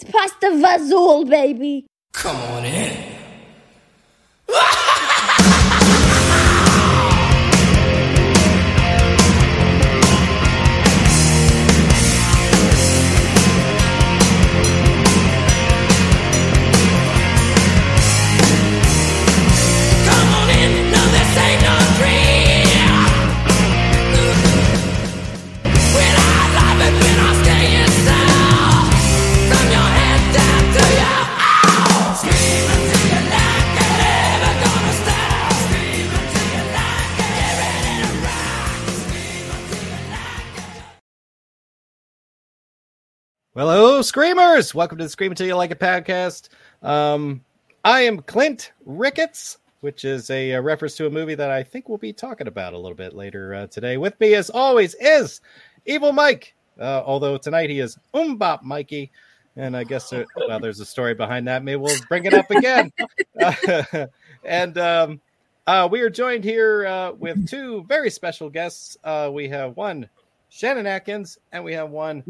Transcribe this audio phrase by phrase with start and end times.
[0.00, 1.86] It's past the Vazul, baby.
[2.12, 3.07] Come on in.
[43.58, 44.72] Well, hello, Screamers!
[44.72, 46.48] Welcome to the Scream Until You Like It podcast.
[46.80, 47.44] Um,
[47.84, 51.88] I am Clint Ricketts, which is a, uh reference to a movie that I think
[51.88, 53.96] we'll be talking about a little bit later uh, today.
[53.96, 55.40] With me, as always, is
[55.86, 56.54] Evil Mike.
[56.78, 59.10] Uh, although tonight he is Umbop Mikey,
[59.56, 61.64] and I guess there, well, there's a story behind that.
[61.64, 62.92] Maybe we'll bring it up again.
[63.42, 64.06] Uh,
[64.44, 65.20] and um,
[65.66, 68.96] uh, we are joined here uh, with two very special guests.
[69.02, 70.08] Uh, we have one
[70.48, 72.22] Shannon Atkins, and we have one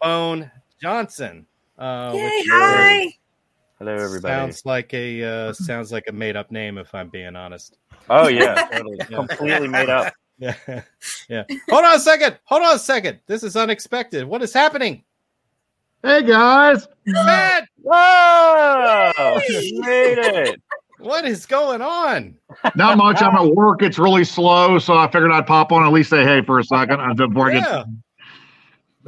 [0.00, 0.50] Bone
[0.80, 1.46] Jawnson.
[1.78, 3.12] Uh, Yay, which hi.
[3.78, 4.32] Hello, everybody.
[4.32, 7.78] sounds like a uh, sounds like a made up name, if I'm being honest.
[8.08, 8.98] Oh yeah, totally.
[8.98, 10.12] completely made up.
[10.42, 10.54] Yeah,
[11.28, 11.44] yeah.
[11.68, 12.38] Hold on a second.
[12.44, 13.20] Hold on a second.
[13.26, 14.24] This is unexpected.
[14.24, 15.04] What is happening?
[16.02, 19.12] Hey guys, Matt, Whoa!
[19.46, 20.62] You made it.
[20.98, 22.38] what is going on?
[22.74, 23.20] not much.
[23.20, 23.82] I'm at work.
[23.82, 26.64] It's really slow, so I figured I'd pop on at least say hey for a
[26.64, 27.62] second uh, before I get.
[27.68, 27.84] Yeah.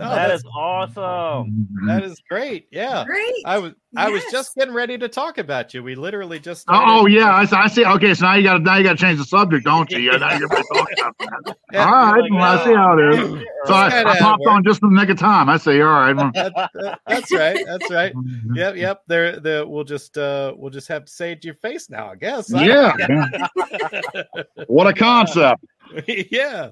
[0.02, 1.68] No, that's, awesome.
[1.86, 2.68] that is great.
[2.70, 3.04] Yeah.
[3.04, 3.32] Great.
[3.46, 5.82] I was I was just getting ready to talk about you.
[5.82, 7.84] We literally just Oh, oh, yeah, I, see- I see.
[7.84, 9.98] Okay, so now you got to now you got to change the subject, don't you?
[9.98, 10.66] Yeah, now you're talking
[10.98, 11.56] about that.
[11.72, 13.44] Yeah, All right, like, well, I see how it is.
[13.64, 15.48] So I, I popped on just in the nick of time.
[15.48, 15.80] I see.
[15.80, 16.14] All right.
[16.34, 17.58] That- that- that's right.
[17.66, 18.12] That's right.
[18.54, 19.02] Yep, yep.
[19.06, 22.10] There, the we'll just uh we'll just have to say it to your face now,
[22.10, 22.50] I guess.
[22.52, 22.92] Yeah.
[24.66, 25.64] what a concept.
[26.06, 26.70] yeah.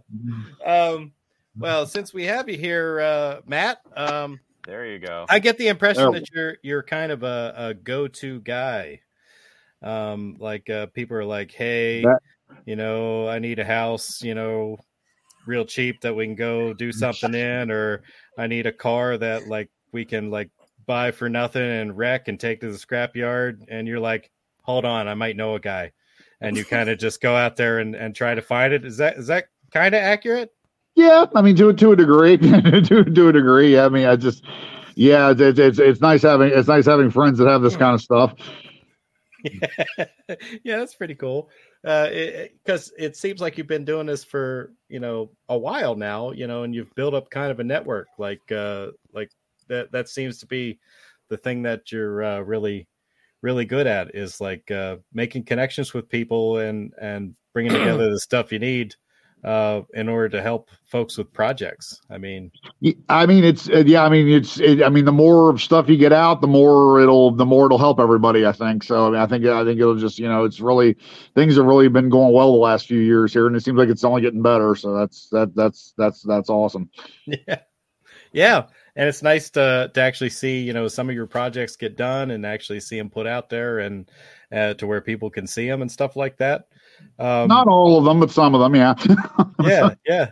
[0.65, 1.13] Um,
[1.59, 5.27] well, since we have you here, uh, Matt, um, There you go.
[5.29, 6.13] I get the impression Oh.
[6.13, 9.01] that you're you're kind of a, a go-to guy.
[9.83, 12.21] Um, like uh, people are like, "Hey, That-
[12.67, 14.79] you know, I need a house, you know,
[15.47, 18.03] real cheap that we can go do something in, or
[18.37, 20.51] I need a car that like we can like
[20.87, 24.31] buy for nothing and wreck and take to the scrapyard." And you're like,
[24.63, 25.93] "Hold on, I might know a guy,"
[26.43, 28.85] and you kind of just go out there and, and try to find it.
[28.85, 30.53] Is that is that kind of accurate?
[31.01, 33.79] Yeah, I mean to to a degree, to to a degree.
[33.79, 34.45] I mean, I just
[34.97, 38.03] yeah, it's, it's it's nice having it's nice having friends that have this kind of
[38.03, 38.35] stuff.
[39.43, 40.05] yeah,
[40.63, 41.49] yeah that's pretty cool.
[41.87, 42.11] Uh,
[42.63, 46.47] because it, seems like you've been doing this for you know a while now, you
[46.47, 48.09] know, and you've built up kind of a network.
[48.19, 49.31] Like, uh, like
[49.69, 49.91] that.
[49.93, 50.79] That seems to be
[51.31, 52.89] the thing that you're uh, really,
[53.41, 58.21] really good at is like uh, making connections with people and and bringing together the
[58.21, 58.95] stuff you need
[59.45, 62.01] uh, in order to help folks with projects.
[62.11, 62.51] I mean,
[63.09, 64.05] I mean, it's uh, yeah.
[64.05, 64.61] I mean, it's.
[64.61, 67.79] It, I mean, the more stuff you get out, the more it'll the more it'll
[67.79, 68.47] help everybody.
[68.47, 69.07] I think so.
[69.07, 70.97] I mean, I think I think it'll just you know, it's really
[71.35, 73.89] things have really been going well the last few years here, and it seems like
[73.89, 74.75] it's only getting better.
[74.75, 76.91] So that's that that's that's that's awesome.
[77.27, 77.61] yeah
[78.33, 78.65] yeah
[78.97, 82.31] and it's nice to to actually see you know some of your projects get done
[82.33, 84.11] and actually see them put out there and
[84.53, 86.69] uh, to where people can see them and stuff like that
[87.19, 88.95] um Not all of them, but some of them, yeah.
[89.63, 90.27] yeah yeah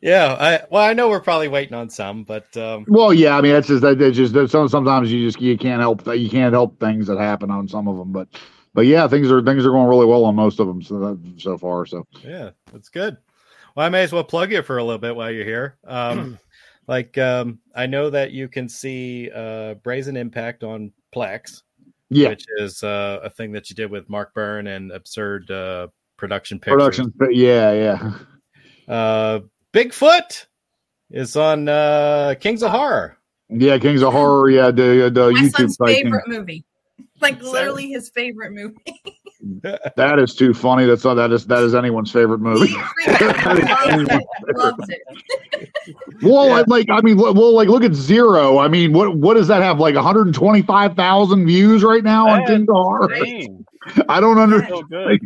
[0.00, 3.36] yeah i well i know we're probably waiting on some but um well, yeah.
[3.36, 4.00] I mean, that's just that.
[4.02, 7.06] It's just that some sometimes you just you can't help that you can't help things
[7.06, 8.28] that happen on some of them, but
[8.74, 11.34] but yeah, things are things are going really well on most of them so that,
[11.36, 11.86] so far.
[11.86, 13.16] So yeah that's good
[13.74, 16.38] well i may as well plug you for a little bit while you're here um
[16.88, 21.62] like um i know that you can see uh brazen impact on plex
[22.14, 25.88] yeah, which is uh, a thing that you did with mark byrne and absurd uh
[26.16, 27.12] production pictures production.
[27.32, 28.12] Yeah, yeah.
[28.92, 29.40] Uh,
[29.72, 30.46] Bigfoot
[31.10, 33.16] is on uh, Kings of Horror.
[33.48, 34.50] Yeah, Kings of Horror.
[34.50, 36.04] Yeah, the the My YouTube son's site thing.
[36.04, 36.64] favorite movie.
[37.20, 39.02] Like literally his favorite movie.
[39.96, 40.86] That is too funny.
[40.86, 42.68] That's that is that is anyone's favorite movie.
[42.68, 44.56] He freaking loves it.
[44.56, 45.96] Loves it.
[46.22, 46.64] well, Yeah.
[46.68, 48.58] like I mean, well, like look at Zero.
[48.58, 49.80] I mean, what what does that have?
[49.80, 52.46] Like 125,000 views right now on Yeah.
[52.46, 53.08] Kings of Horror.
[53.08, 53.64] Dang,
[54.08, 54.74] I don't understand.
[54.76, 55.20] so good.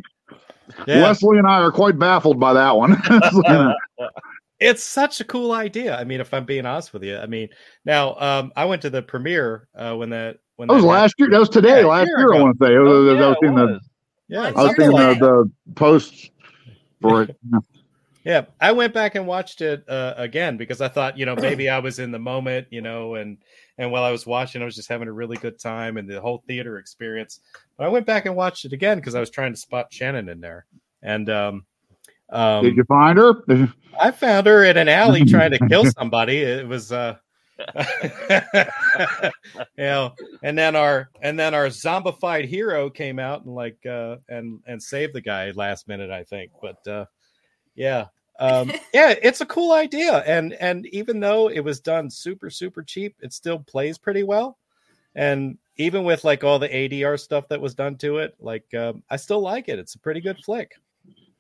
[0.87, 2.97] Yeah, Leslie and I are quite baffled by that one.
[4.61, 5.97] it's such a cool idea.
[5.97, 7.49] I mean, if I'm being honest with you, I mean,
[7.85, 11.15] now um, I went to the premiere uh, when that when that was that last
[11.19, 11.29] year.
[11.31, 11.81] That was today.
[11.81, 12.73] Yeah, last year year, I want to say.
[12.73, 13.81] I Oh, was, I yeah, was it seeing the was.
[14.29, 15.15] Yeah, I was the, away.
[15.15, 16.31] the posts
[17.01, 17.37] for it.
[18.27, 21.69] Yeah, I went back and watched it uh, again because I thought, you know, maybe
[21.69, 23.39] I was in the moment, you know, and
[23.79, 26.21] and while I was watching, I was just having a really good time and the
[26.21, 27.39] whole theater experience.
[27.79, 30.29] But I went back and watched it again because I was trying to spot Shannon
[30.29, 30.67] in there,
[31.05, 31.67] and um,
[32.31, 33.45] um, Did you find her?
[34.01, 36.39] I found her in an alley trying to kill somebody.
[36.39, 37.19] It was uh
[38.29, 38.67] you
[39.79, 44.61] know, and then our and then our zombified hero came out and like uh and
[44.67, 46.51] and saved the guy last minute, I think.
[46.61, 47.07] But uh
[47.75, 48.07] yeah.
[48.39, 50.19] Um yeah, it's a cool idea.
[50.27, 54.59] And and even though it was done super, super cheap, it still plays pretty well.
[55.15, 59.03] And even with like all the ADR stuff that was done to it, like um,
[59.11, 59.79] I still like it.
[59.79, 60.73] It's a pretty good flick.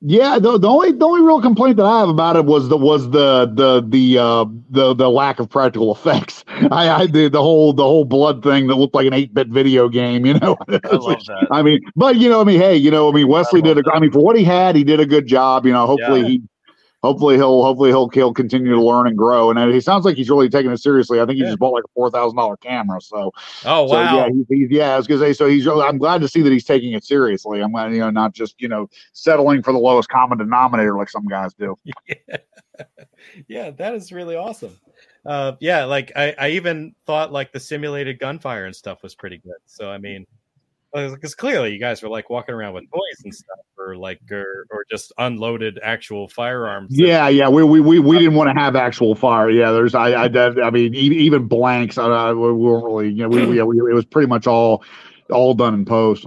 [0.02, 2.76] Yeah, the, the only the only real complaint that I have about it was the
[2.76, 6.44] was the the the uh the the lack of practical effects.
[6.70, 9.48] I I did the whole the whole blood thing that looked like an eight bit
[9.48, 10.26] video game.
[10.26, 11.46] You know, I love that.
[11.50, 13.78] I mean, but you know, I mean, hey, you know, I mean, Wesley love did
[13.78, 13.82] a.
[13.94, 15.64] I mean, for what he had, he did a good job.
[15.64, 16.26] You know, hopefully Yeah.
[16.26, 16.42] he,
[17.02, 19.50] hopefully he'll, hopefully he'll, he'll continue to learn and grow.
[19.50, 21.20] And he sounds like he's really taking it seriously.
[21.20, 21.50] I think he Yeah.
[21.50, 23.00] just bought like a four thousand dollar camera.
[23.00, 23.32] So,
[23.64, 24.16] Oh so wow.
[24.16, 24.94] yeah, he's, he's yeah.
[24.94, 25.66] I was gonna say, so he's.
[25.66, 27.60] really- I'm glad to see that he's taking it seriously.
[27.62, 31.08] I'm glad, you know, not just you know settling for the lowest common denominator like
[31.10, 31.76] some guys do.
[33.48, 34.76] yeah, that is really awesome.
[35.24, 39.38] Uh, yeah, like I, I even thought like the simulated gunfire and stuff was pretty
[39.38, 39.56] good.
[39.66, 40.26] So I mean,
[40.94, 44.66] because clearly you guys were like walking around with toys and stuff, or like or,
[44.70, 46.90] or just unloaded actual firearms.
[46.96, 47.48] that- Yeah, yeah.
[47.48, 49.50] We we we, we didn't want to have actual fire.
[49.50, 50.26] Yeah, there's I I,
[50.62, 51.98] I mean e- even blanks.
[51.98, 53.08] I, I we weren't really.
[53.10, 54.82] You know, we, we, we it was pretty much all
[55.30, 56.26] all done in post.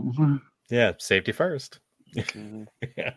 [0.69, 1.79] yeah, safety first.
[2.15, 2.67] Mhm.
[2.97, 3.13] yeah.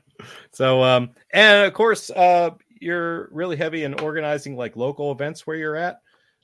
[0.53, 2.51] So um, and of course uh,
[2.81, 5.99] you're really heavy in organizing like local events where you're at.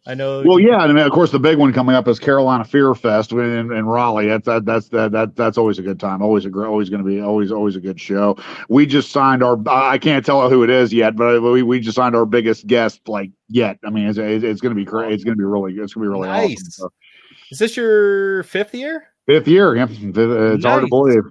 [0.06, 0.42] I know.
[0.42, 2.94] Well, yeah, and I mean, of course, the big one coming up is Carolina Fear
[2.94, 3.38] Fest in,
[3.72, 4.28] in Raleigh.
[4.28, 6.22] That's that, that's that, that that's always a good time.
[6.22, 8.36] Always a always going to be always always a good show.
[8.70, 9.58] We just signed our.
[9.68, 13.06] I can't tell who it is yet, but we, we just signed our biggest guest
[13.06, 13.78] like yet.
[13.84, 15.12] I mean, it's it's, going to be great.
[15.12, 16.48] It's going to be really it's going to be really awesome.
[16.48, 16.76] Nice.
[16.76, 16.88] So,
[17.50, 19.08] Is this your fifth year?
[19.26, 21.22] fifth year, yeah, it's hard to believe.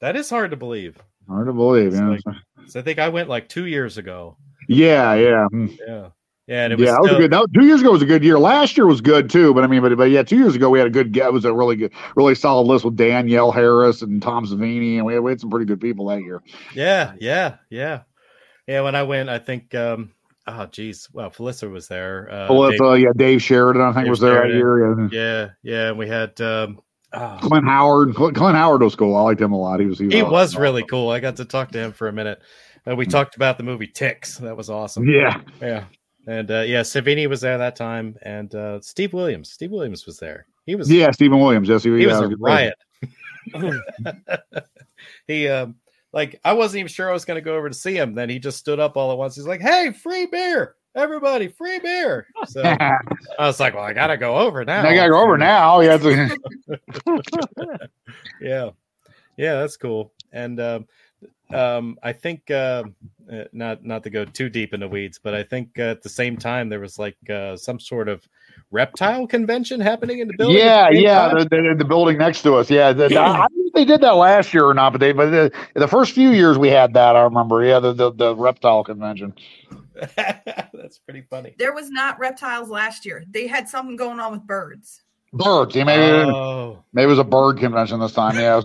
[0.00, 0.96] That is hard to believe.
[1.28, 1.92] Hard to believe.
[1.92, 2.20] Yeah, like-
[2.68, 4.38] So I think I went like two years ago.
[4.68, 5.46] yeah, yeah.
[5.52, 5.78] Mm.
[5.86, 6.08] Yeah,
[6.48, 7.30] yeah, and it was, yeah, that was still- good.
[7.30, 8.38] That, two years ago was a good year.
[8.38, 10.78] Last year was good too, but I mean, but but yeah, two years ago we
[10.78, 11.16] had a good.
[11.16, 15.06] It was a really good, really solid list with Danielle Harris and Tom Savini, and
[15.06, 16.42] we had, we had some pretty good people that year.
[16.74, 18.00] Yeah, yeah, yeah,
[18.66, 18.80] yeah.
[18.80, 19.74] When I went, I think.
[19.74, 20.12] um
[20.50, 21.10] Oh, geez.
[21.12, 22.26] Well, Felissa was there.
[22.32, 24.98] Uh, Melissa, yeah, Dave Sheridan, I think Dave was there that year.
[24.98, 25.08] Yeah.
[25.12, 25.88] Yeah, yeah.
[25.90, 26.40] And we had.
[26.40, 26.80] um
[27.12, 29.14] oh, Clint Howard, Clint, Clint Howard was cool.
[29.14, 29.78] I liked him a lot.
[29.78, 30.32] He was he was, he awesome.
[30.32, 31.10] was really cool.
[31.10, 32.40] I got to talk to him for a minute.
[32.90, 34.38] Uh, we talked about the movie Ticks.
[34.38, 35.06] That was awesome.
[35.06, 35.84] Yeah, Yeah.
[36.28, 39.50] And uh, yeah, Savini was there that time, and uh, Steve Williams.
[39.50, 40.46] Steve Williams was there.
[40.66, 41.70] He was yeah, Stephen Williams.
[41.70, 42.74] Yes, he, he was a riot.
[45.26, 45.74] he um
[46.12, 48.14] like I wasn't even sure I was going to go over to see him.
[48.14, 49.36] Then he just stood up all at once.
[49.36, 52.98] He's like, "Hey, free beer, everybody, free beer!" So I
[53.38, 55.80] was like, "Well, I got to go over now." I gotta go over now.
[55.80, 56.36] Yeah, it's-
[58.40, 58.70] Yeah,
[59.38, 60.12] yeah, that's cool.
[60.32, 60.86] And um,
[61.50, 62.84] um, I think uh,
[63.32, 66.02] uh, not not to go too deep in the weeds, but I think uh, at
[66.02, 68.26] the same time there was like uh, some sort of
[68.70, 70.56] reptile convention happening in the building.
[70.56, 71.28] yeah, the yeah.
[71.28, 71.38] time?
[71.38, 72.70] The, the, the building next to us.
[72.70, 75.12] Yeah, the, I don't know if they did that last year or not, but they
[75.12, 77.16] but the, the first few years we had that.
[77.16, 77.62] I remember.
[77.64, 79.34] Yeah, the the, the reptile convention.
[80.16, 81.54] That's pretty funny.
[81.58, 83.24] There was not reptiles last year.
[83.30, 85.02] They had something going on with birds.
[85.32, 85.74] Birds.
[85.74, 88.36] Yeah, maybe Oh, maybe it was a bird convention this time.
[88.36, 88.60] Yeah,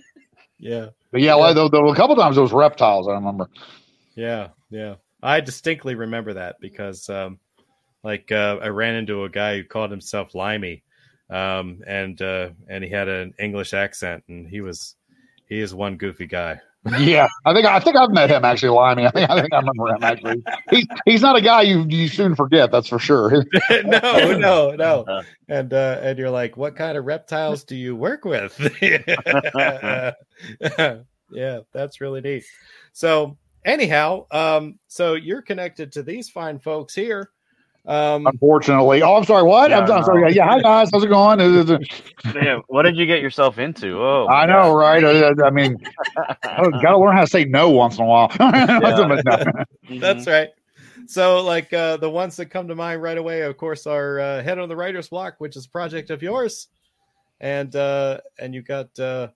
[0.58, 3.08] yeah, but yeah, like, the, the, a couple times it was reptiles.
[3.08, 3.48] I remember.
[4.14, 4.96] yeah, yeah.
[5.22, 7.38] I distinctly remember that because, um,
[8.04, 10.84] like, uh, I ran into a guy who called himself Limey,
[11.30, 14.94] um, and uh, and he had an English accent, and he was
[15.48, 16.60] he is one goofy guy.
[16.98, 19.06] Yeah, I think I think I've met him actually, Limey.
[19.06, 20.42] I think I think I remember him actually.
[20.70, 22.70] He's he's not a guy you you soon forget.
[22.70, 23.44] That's for sure.
[23.84, 25.22] no, no, no.
[25.48, 28.58] And uh, and you're like, what kind of reptiles do you work with?
[28.82, 30.12] yeah,
[31.72, 32.44] that's really neat.
[32.92, 37.30] So anyhow, um, so you're connected to these fine folks here.
[37.88, 39.00] Um, Unfortunately.
[39.00, 39.44] Oh, I'm sorry.
[39.44, 39.72] What?
[39.72, 40.34] I'm, I'm sorry.
[40.34, 40.90] Yeah, hi guys.
[40.92, 41.40] How's it going?
[41.40, 41.70] Is
[42.34, 43.98] Man, what did you get yourself into?
[43.98, 45.02] Oh, I my know, right?
[45.02, 45.74] I, I mean,
[46.14, 46.82] God.
[46.82, 48.28] got to learn how to say no once in a while.
[49.88, 50.00] Mhm.
[50.00, 50.50] That's right.
[51.06, 54.42] So, like uh, the ones that come to mind right away, of course, are uh,
[54.42, 56.68] Head on the Writer's Block, which is a project of yours,
[57.40, 59.28] and uh, and you got uh,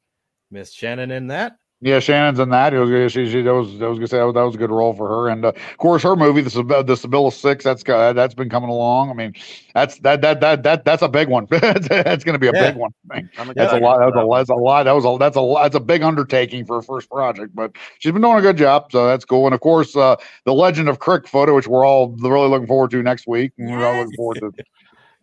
[0.51, 2.73] Miss Shannon in that, Yeah, Shannon's in that.
[2.73, 4.71] Was, she, she, that was, that was gonna say that was, that was a good
[4.71, 7.83] role for her, and uh, of course her movie, the Sib- the Sabilla Six, that's
[7.83, 9.11] that's been coming along.
[9.11, 9.35] I mean,
[9.75, 11.49] that's that that that that that's a big one.
[11.51, 11.89] that's
[12.23, 12.71] going to be a Yeah.
[12.71, 12.93] big one.
[13.11, 13.99] I mean, I'm That's a lot.
[13.99, 14.85] That was a, that's a lot.
[14.85, 18.13] That was a that's a that's a big undertaking for a first project, but she's
[18.13, 19.47] been doing a good job, so that's cool.
[19.47, 22.93] And of course, uh, the Legend of Crick Foot, which we're all really looking forward
[22.93, 23.55] to next week.
[23.59, 24.53] and We're all looking forward to.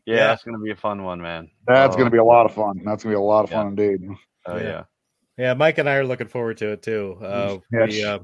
[0.06, 0.28] Yeah, Yeah.
[0.28, 1.52] that's gonna be a fun one, man.
[1.68, 2.82] That's Oh, going to be a lot of fun.
[2.84, 3.58] That's going to be a lot of Yeah.
[3.58, 4.10] fun indeed.
[4.48, 4.84] Oh Yeah.
[5.40, 5.46] Yeah.
[5.48, 7.18] Yeah, Mike and I are looking forward to it too.
[7.22, 7.92] Uh, Yes.
[7.92, 8.20] We uh,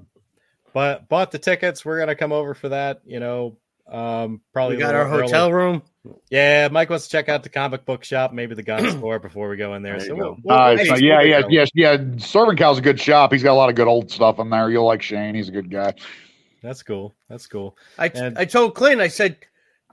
[0.74, 1.86] bought bought the tickets.
[1.86, 3.02] We're gonna come over for that.
[3.06, 3.58] You know,
[3.90, 5.22] um, probably We got our early.
[5.24, 5.82] hotel room.
[6.30, 9.50] Yeah, Mike wants to check out the comic book shop, maybe the gun store before
[9.50, 9.98] we go in there.
[9.98, 10.92] There so you we'll, we'll- Nice.
[10.92, 11.48] we'll- yeah, yeah, go.
[11.50, 11.98] yes, yeah.
[12.18, 13.32] Serving Cow's a good shop.
[13.32, 14.70] He's got a lot of good old stuff in there.
[14.70, 15.34] You'll like Shane.
[15.34, 15.94] He's a good guy.
[16.62, 17.16] That's cool.
[17.30, 17.76] That's cool.
[17.98, 19.38] I, And- I told Clint, I said,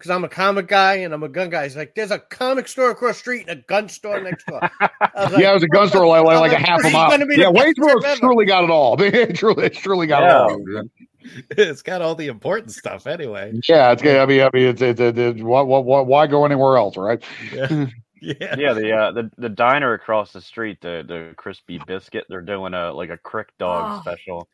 [0.03, 1.63] because I'm a comic guy and I'm a gun guy.
[1.63, 4.61] He's like, there's a comic store across the street and a gun store next door.
[4.81, 4.91] I
[5.31, 7.11] was yeah, it was a gun store like, like, like a I'm half a mile.
[7.11, 9.01] gonna be Yeah, best Waynesboro's truly got it all.
[9.03, 10.55] It truly, it's truly got Yeah.
[10.57, 10.85] it all.
[11.51, 13.53] it's got all the important stuff anyway.
[13.69, 14.17] Yeah, it's good.
[14.21, 17.23] I mean, I mean, it's, it's, it's, it's why, why, why go anywhere else, right?
[17.53, 17.87] Yeah.
[18.21, 18.55] Yeah.
[18.57, 22.75] Yeah, the uh, the the diner across the street, the the crispy biscuit, they're doing
[22.75, 24.01] a like a crick dog Oh.
[24.01, 24.49] special.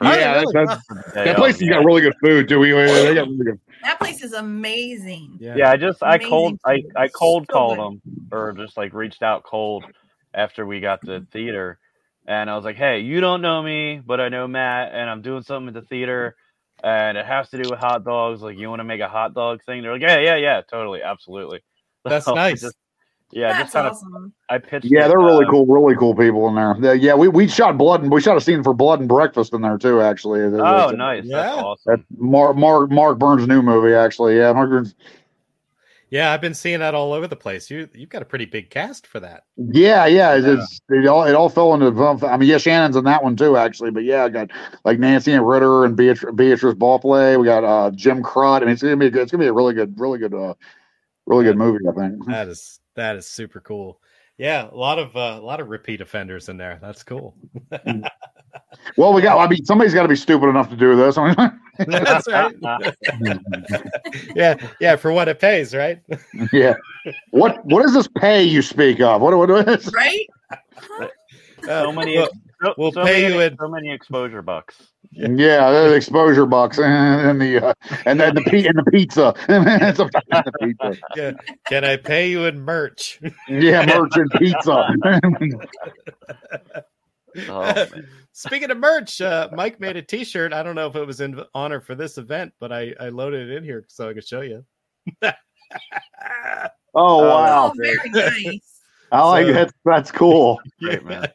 [0.00, 0.52] Yeah, really?
[0.52, 2.58] that, for the that place has got really good food too.
[2.58, 3.60] We, we, they got really good.
[3.82, 5.38] That place is amazing.
[5.40, 5.54] Yeah.
[5.56, 6.92] Yeah, I just I cold I, food.
[6.96, 7.84] I cold So called good.
[7.84, 9.84] them or just like reached out cold
[10.34, 11.78] after we got the theater,
[12.26, 15.22] and I was like, hey, you don't know me, but I know Matt, and I'm
[15.22, 16.36] doing something at the theater,
[16.82, 18.42] and it has to do with hot dogs.
[18.42, 19.82] Like, you want to make a hot dog thing?
[19.82, 21.60] They're like, yeah, yeah, yeah, totally, absolutely.
[22.04, 22.60] That's So nice.
[22.60, 22.76] just-
[23.30, 24.32] yeah, That's just kind of.
[24.48, 24.86] I pitched.
[24.86, 26.74] Yeah, it, they're really uh, cool, really cool people in there.
[26.80, 29.52] Yeah, Yeah, we, we shot blood and we shot a scene for Blood and Breakfast
[29.52, 30.00] in there too.
[30.00, 31.24] Actually, Oh, That's- nice.
[31.24, 31.36] Yeah.
[31.42, 31.82] That's awesome.
[31.86, 33.94] That's Mark Mark Mark Burns' new movie.
[33.94, 34.94] Actually, yeah, Mark Burns.
[36.10, 37.70] Yeah, I've been seeing that all over the place.
[37.70, 39.44] You you've got a pretty big cast for that.
[39.58, 42.26] Yeah, yeah, it's, it's it all it all fell into.
[42.26, 43.90] I mean, yeah, Shannon's in that one too, actually.
[43.90, 44.50] But yeah, I got
[44.86, 47.38] like Nancy and Ritter and Beatrice, Beatrice Ballplay.
[47.38, 48.62] We got uh, Jim Crott.
[48.62, 50.32] I mean, it's gonna be a good, it's gonna be a really good, really good,
[50.32, 50.54] uh,
[51.26, 51.84] really good movie.
[51.86, 52.24] I think.
[52.26, 54.00] That is that is super cool.
[54.36, 56.78] Yeah, a lot of uh, a lot of repeat offenders in there.
[56.80, 57.34] That's cool.
[58.96, 59.38] Well, we got.
[59.38, 61.14] I mean, somebody's got to be stupid enough to do this.
[61.78, 62.54] That's right.
[64.34, 66.00] yeah, yeah, for what it pays, right?
[66.52, 66.74] yeah.
[67.30, 69.20] What what is this pay you speak of?
[69.20, 69.92] What what is?
[69.92, 70.26] Right?
[71.64, 72.26] so many.
[72.60, 74.82] Well, so, we'll so pay many, you in- so many exposure bucks.
[75.12, 77.74] Yeah, the exposure bucks and the uh,
[78.04, 79.32] and then the pe- and the pizza.
[79.48, 80.96] It's a- the pizza.
[81.16, 81.32] Yeah.
[81.68, 83.20] Can I pay you in merch?
[83.48, 84.88] Yeah, merchant pizza.
[87.48, 88.08] Oh, man.
[88.32, 90.52] Speaking of merch, uh, Mike made a T-shirt.
[90.52, 93.50] I don't know if it was in honor for this event, but I, I loaded
[93.50, 94.64] it in here so I could show you.
[95.22, 95.28] oh
[97.28, 98.80] wow, Oh, very nice.
[99.12, 99.72] I like So- that.
[99.84, 100.58] That's cool.
[100.80, 101.28] Great, man.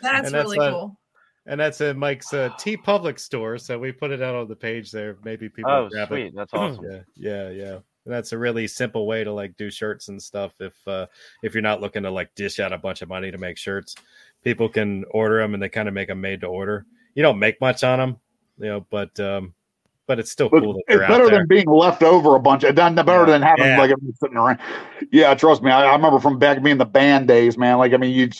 [0.00, 0.98] That's, And that's really what- cool.
[1.46, 3.58] and that's in Mike's uh, TeePublic store.
[3.58, 5.16] So we put it out on the page there.
[5.24, 6.26] Maybe people Oh, grab sweet.
[6.26, 6.34] it.
[6.34, 6.84] That's awesome.
[6.84, 7.72] Yeah, yeah, yeah.
[8.04, 10.52] And that's a really simple way to like do shirts and stuff.
[10.60, 11.06] If uh,
[11.42, 13.96] if you're not looking to like dish out a bunch of money to make shirts,
[14.44, 16.86] people can order them and they kind of make them made to order.
[17.14, 18.16] You don't make much on them,
[18.58, 19.54] you know, but um,
[20.06, 21.38] but it's still But cool that it's they're out better there.
[21.38, 22.64] than being left over a bunch.
[22.64, 23.78] Of, done better than having Yeah.
[23.78, 24.58] like it sitting around.
[25.12, 25.70] Yeah, trust me.
[25.70, 27.78] I, I remember from back being the band days, man.
[27.78, 28.30] Like I mean, you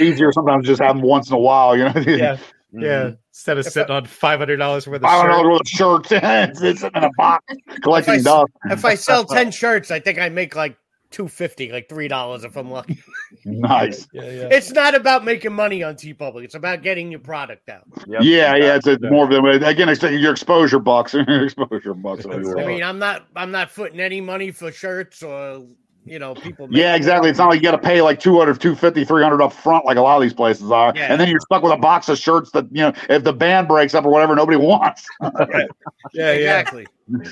[0.00, 1.76] easier sometimes just have them once in a while.
[1.76, 1.92] You know.
[2.06, 2.36] yeah,
[2.74, 2.82] Mhm.
[2.82, 3.10] yeah.
[3.30, 5.12] Instead of sitting on five hundred dollars worth of shirts.
[5.12, 5.44] I don't shirt.
[5.44, 7.44] know with a it's, it's sitting in a box
[7.82, 8.52] collecting If I- dust.
[8.70, 10.76] If I sell 10 shirts, I think I make like
[11.16, 13.02] 250 like $3 if I'm lucky.
[13.44, 14.06] Nice.
[14.12, 14.48] Yeah, yeah.
[14.50, 16.44] It's not about making money on TeePublic.
[16.44, 17.82] It's about getting your product out.
[18.06, 18.20] Yep.
[18.22, 18.76] Yeah, yeah.
[18.76, 19.88] It's, it's more of them again.
[19.88, 21.12] It's your exposure bucks.
[21.14, 22.24] your exposure box.
[22.30, 25.66] I mean, I'm not I'm not footing any money for shirts or
[26.04, 26.68] you know people.
[26.70, 27.30] Yeah, making- exactly.
[27.30, 30.02] It's not like you got to pay like 200, 250, 300 up front like a
[30.02, 30.92] lot of these places are.
[30.94, 31.10] Yeah.
[31.12, 33.66] And then you're stuck with a box of shirts that, you know, if the band
[33.68, 35.04] breaks up or whatever, nobody wants.
[35.20, 35.66] yeah,
[36.14, 36.28] yeah.
[36.30, 36.86] Exactly.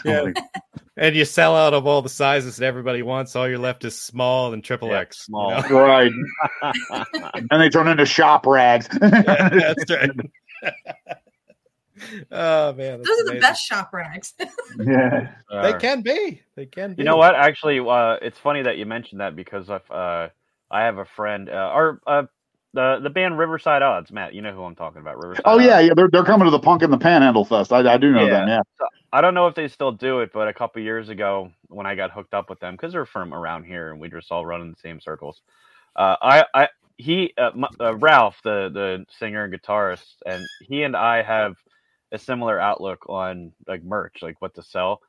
[0.05, 0.33] Yeah.
[0.97, 3.35] And you sell out of all the sizes that everybody wants.
[3.35, 5.19] All you're left is small and triple Yeah, X.
[5.29, 5.51] you small.
[5.51, 5.81] know?
[5.81, 6.13] right.
[7.51, 8.89] and they turn into shop rags.
[9.03, 10.11] Yeah, that's right.
[12.31, 14.35] oh man, that's Those are the best shop rags.
[14.79, 15.33] yeah.
[15.51, 16.43] They can be.
[16.57, 17.03] They can be.
[17.03, 17.35] You know what?
[17.35, 20.29] Actually, uh, it's funny that you mentioned that because I've, uh,
[20.71, 22.23] I have a friend, uh, or uh,
[22.75, 24.35] the the band Riverside Odds, Matt.
[24.35, 25.43] You know who I'm talking about, Riverside.
[25.47, 25.79] Oh, yeah.
[25.79, 25.89] Odds.
[25.89, 25.95] Yeah.
[25.95, 27.73] They're, they're coming to the Punk in the Panhandle Fest.
[27.73, 28.47] I, I do know Yeah.
[28.47, 28.49] them.
[28.49, 28.61] Yeah.
[29.13, 31.95] I don't know if they still do it, but a couple years ago when I
[31.95, 34.61] got hooked up with them, because they're from around here and we just all run
[34.61, 35.41] in the same circles.
[35.97, 40.83] Uh, I, I, he, uh, m- uh, Ralph, the the singer and guitarist, and he
[40.83, 41.55] and I have
[42.13, 45.01] a similar outlook on like merch, like what to sell.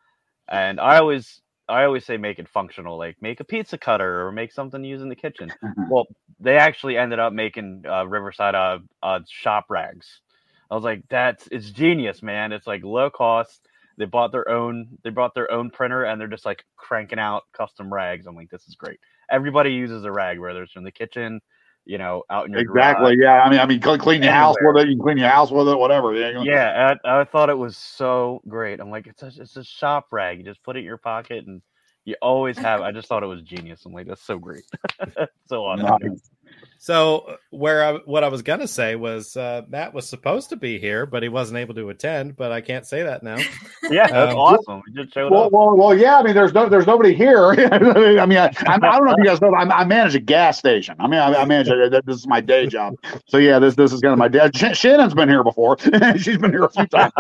[0.48, 4.32] And I always I always say make it functional, like make a pizza cutter or
[4.32, 5.52] make something to use in the kitchen.
[5.64, 5.90] Mhm.
[5.90, 6.06] well,
[6.40, 10.22] they actually ended up making uh, Riverside uh, uh, shop rags.
[10.70, 12.52] I was like, that's it's genius, man.
[12.52, 13.68] It's like low cost.
[13.98, 14.90] They bought their own.
[15.04, 18.28] They bought their own printer, and they're just like cranking out custom rags.
[18.28, 19.00] I'm like, this is great.
[19.32, 21.42] Everybody uses a rag, whether it's in the kitchen,
[21.86, 23.16] you know, out in your Exactly.
[23.16, 23.24] garage.
[23.24, 23.42] Yeah.
[23.44, 24.90] I mean, I mean, cl- clean your house with it.
[24.90, 25.78] You can clean your house with it.
[25.78, 26.14] Whatever.
[26.14, 26.42] Yeah.
[26.44, 28.80] Yeah, I, I thought it was so great.
[28.80, 30.40] I'm like, it's a it's a shop rag.
[30.40, 31.62] You just put it in your pocket, and
[32.04, 32.82] you always have.
[32.82, 33.86] I just thought it was genius.
[33.86, 34.64] I'm like, that's so great,
[35.48, 35.86] so awesome.
[36.02, 36.30] Nice.
[36.78, 40.56] So uh, where I, what I was gonna say was uh, Matt was supposed to
[40.56, 42.36] be here, but he wasn't able to attend.
[42.36, 43.38] But I can't say that now.
[43.92, 44.82] Yeah, that's Um, awesome.
[44.88, 45.52] He just showed Well, up.
[45.52, 46.18] well, well, yeah.
[46.18, 47.50] I mean, there's no, there's nobody here.
[47.72, 50.20] I mean, I, I, I don't know if you guys know, I, I manage a
[50.20, 50.96] gas station.
[51.00, 52.96] I mean, I, I manage a, this is my day job.
[53.28, 54.50] So yeah, this this is kind of my day.
[54.56, 55.78] Sh- Shannon's been here before.
[56.18, 57.12] She's been here a few times.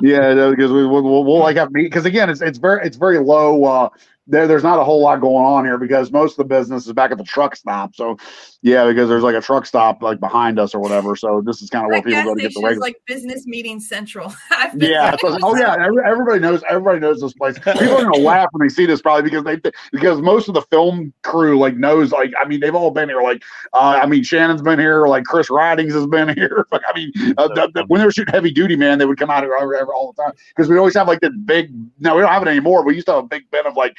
[0.00, 2.96] yeah, because we, we'll, we'll, we'll like have meet because again, it's it's very it's
[2.96, 3.64] very low.
[3.64, 3.88] Uh,
[4.26, 6.92] there, there's not a whole lot going on here because most of the business is
[6.92, 7.94] back at the truck stop.
[7.96, 8.16] So,
[8.62, 11.16] yeah, because there's like a truck stop like behind us or whatever.
[11.16, 12.80] So this is kind of where people go to get the station is regular.
[12.86, 14.32] like business meeting central.
[14.52, 15.16] I've been Yeah.
[15.20, 15.74] so- oh yeah.
[15.84, 16.62] Every, everybody knows.
[16.68, 17.58] Everybody knows this place.
[17.64, 19.58] People are gonna laugh when they see this probably because they
[19.90, 23.22] because most of the film crew like knows like I mean they've all been here.
[23.22, 25.08] Like uh, I mean Shannon's been here.
[25.08, 26.64] Like Chris Ridings has been here.
[26.70, 29.18] Like I mean uh, the, the- when they were shooting Heavy Duty Man, they would
[29.18, 31.72] come out here all, all the time because we always have like this big.
[31.98, 32.84] No, we don't have it anymore.
[32.84, 33.96] We used to have a big bin of like r-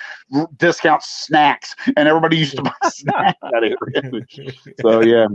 [0.57, 3.73] discount snacks, and everybody used to buy snacks out of
[4.11, 4.25] here.
[4.81, 5.27] so yeah.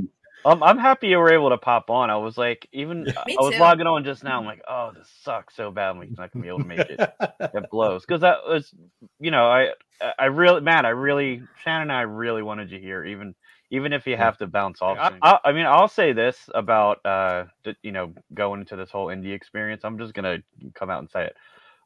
[0.45, 2.11] Um, I'm happy you were able to pop on.
[2.11, 3.61] I was like, even I was too.
[3.61, 4.39] logging on just now.
[4.39, 5.91] I'm like, oh, this sucks so bad.
[5.91, 7.01] I'm not gonna be able to make it.
[7.41, 8.73] It blows because that was,
[9.19, 9.71] you know, I
[10.19, 13.35] I really, Matt, I really, Shannon and I really wanted you here, even
[13.71, 14.97] even if you have to bounce off.
[14.99, 18.91] I, I, I mean, I'll say this about uh, the, you know, going into this
[18.91, 19.85] whole indie experience.
[19.85, 20.39] I'm just gonna
[20.75, 21.37] come out and say it.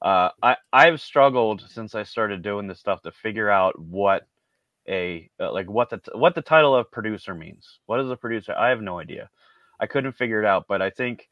[0.03, 4.27] Uh, I I've struggled since I started doing this stuff to figure out what
[4.89, 7.79] a uh, like what the what the title of producer means.
[7.87, 8.53] What is a producer?
[8.53, 9.31] I have no idea.
[9.79, 11.29] I couldn't figure it out, but I think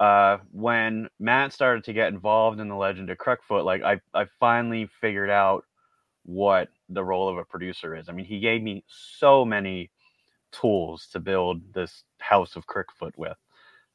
[0.00, 4.26] uh, when Matt started to get involved in the Legend of Crickfoot, like I I
[4.38, 5.64] finally figured out
[6.24, 8.08] what the role of a producer is.
[8.08, 9.90] I mean, he gave me so many
[10.52, 13.36] tools to build this house of Crickfoot with.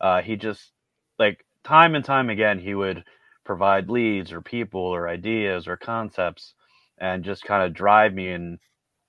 [0.02, 0.72] Uh, he just
[1.20, 3.06] like time and time again he would
[3.46, 6.54] provide leads or people or ideas or concepts
[7.00, 8.60] and just kind of drive me and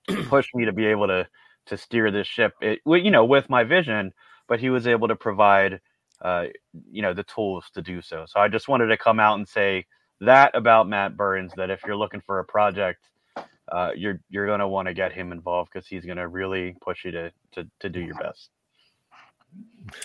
[0.27, 1.27] push me to be able to
[1.67, 2.53] to steer this ship.
[2.61, 4.13] It, you know with my vision
[4.47, 5.81] but he was able to provide
[6.21, 6.45] uh,
[6.91, 8.25] you know the tools to do so.
[8.27, 9.85] So i just wanted to come out and say
[10.21, 13.05] that about matt burns that if you're looking for a project
[13.71, 16.75] uh, you're you're going to want to get him involved because he's going to really
[16.81, 18.49] push you to, to to do your best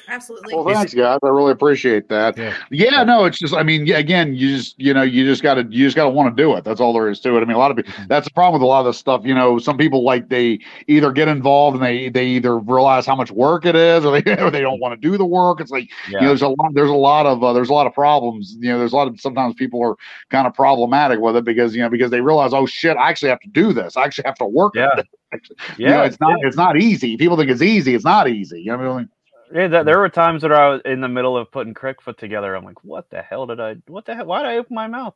[0.09, 0.55] Absolutely.
[0.55, 1.19] Well, thanks, guys.
[1.23, 2.37] I really appreciate that.
[2.37, 2.55] Yeah.
[2.71, 5.55] Yeah, no, it's just, I mean, yeah, again, you just, you know, you just got
[5.55, 6.65] to, you just got to want to do it.
[6.65, 7.41] That's all there is to it.
[7.41, 9.23] I mean, a lot of people, that's the problem with a lot of this stuff.
[9.25, 13.17] You know, some people like they either get involved and they, they either realize how
[13.17, 15.61] much work it is or they, or they don't want to do the work.
[15.61, 17.75] It's like, yeah you know, there's a lot, there's a lot of, uh, there's a
[17.75, 18.57] lot of problems.
[18.59, 19.97] You know, there's a lot of, sometimes people are
[20.31, 23.31] kind of problematic with it because, you know, because they realize, oh shit, I actually
[23.31, 23.97] have to do this.
[23.97, 24.75] I actually have to work.
[24.75, 24.91] Yeah.
[24.95, 24.99] at
[25.33, 25.49] it.
[25.79, 27.17] You yeah know, it's not, it's not easy.
[27.17, 27.95] People think it's easy.
[27.95, 28.61] It's not easy.
[28.61, 29.09] You know what I mean?
[29.53, 30.01] Yeah, th- there mm.
[30.01, 32.55] were times that I was in the middle of putting Crickfoot together.
[32.55, 33.77] I'm like, what the hell did I?
[33.87, 34.27] What the hell?
[34.27, 35.15] Why did I open my mouth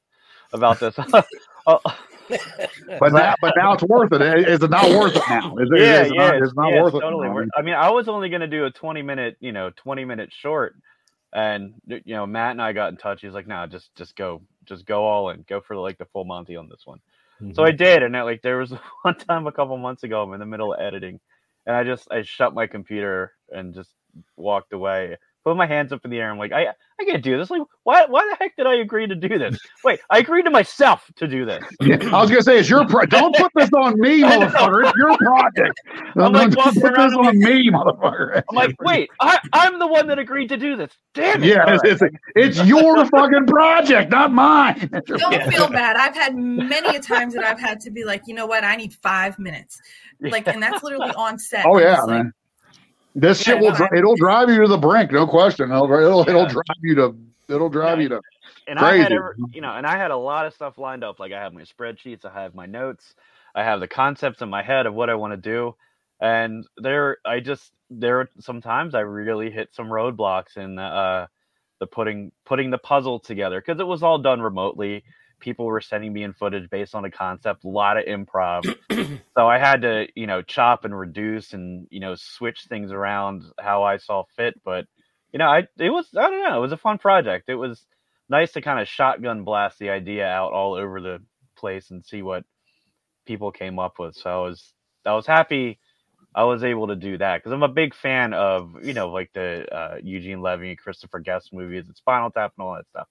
[0.53, 0.97] about this?
[1.66, 1.81] oh,
[3.01, 4.49] But now, but now it's worth it.
[4.49, 5.57] Is it not worth it now?
[5.59, 7.01] Is it, yeah, is it yeah, not, it's not yeah, worth it.
[7.01, 7.29] totally.
[7.29, 7.35] now.
[7.35, 10.05] worth- I mean, I was only going to do a 20 minute, you know, 20
[10.05, 10.77] minute short,
[11.33, 13.20] and you know, Matt and I got in touch.
[13.20, 16.25] He's like, "No, just just go, just go all in, go for like the full
[16.25, 17.01] Monty on this one."
[17.53, 17.77] So I mm-hmm.
[17.77, 20.47] did, and I, like there was one time a couple months ago, I'm in the
[20.47, 21.20] middle of editing,
[21.66, 23.90] and I just I shut my computer and just
[24.37, 25.16] walked away.
[25.44, 26.31] Put my hands up in the air.
[26.31, 27.50] I'm like, I I can't do this.
[27.50, 29.59] Like, why why the heck did I agree to do this?
[29.85, 31.62] Wait, I agreed to myself to do this.
[31.83, 34.88] Yeah, I was gonna say it's your pro- don't put this on me, motherfucker.
[34.88, 35.79] It's your project.
[35.92, 38.42] I'm Don't like put walking this around on me, motherfucker.
[38.48, 40.92] I'm like, wait, I, I'm the one that agreed to do this.
[41.12, 41.48] Damn it!
[41.48, 42.11] Yeah, it's, right.
[42.37, 44.88] it's, it's your fucking project, not mine.
[45.05, 45.96] Don't feel bad.
[45.96, 48.64] I've had many a times that I've had to be like, you know what?
[48.64, 49.79] I need five minutes.
[50.20, 51.66] Like, and that's literally on set.
[51.66, 52.33] Oh yeah, just like, man.
[53.14, 55.70] This shit will no, dri- it'll drive you to the brink, no question.
[55.70, 57.16] It'll it'll, it'll drive you to
[57.48, 58.03] it'll drive Yeah.
[58.03, 58.22] you to
[58.66, 59.14] and I had Crazy.
[59.14, 61.20] every, you know, and I had a lot of stuff lined up.
[61.20, 63.14] Like I have my spreadsheets, I have my notes,
[63.55, 65.77] I have the concepts in my head of what I want to do,
[66.20, 71.27] and there, I just there sometimes I really hit some roadblocks in uh,
[71.81, 75.05] the putting putting the puzzle together because it was all done remotely.
[75.44, 78.64] People were sending me in footage based on a concept, a lot of improv.
[79.37, 83.44] so I had to, you know, chop and reduce and you know switch things around
[83.61, 84.59] how I saw fit.
[84.64, 84.87] But
[85.35, 87.50] you know, I it was I don't know, it was a fun project.
[87.50, 87.85] It was
[88.30, 91.20] nice to kind of shotgun blast the idea out all over the
[91.59, 92.44] place and see what
[93.26, 94.16] people came up with.
[94.16, 94.72] So I was
[95.04, 95.78] I was happy
[96.35, 99.30] I was able to do that because I'm a big fan of you know like
[99.35, 103.09] the uh, Eugene Levy and Christopher Guest movies and Spinal Tap and all that stuff.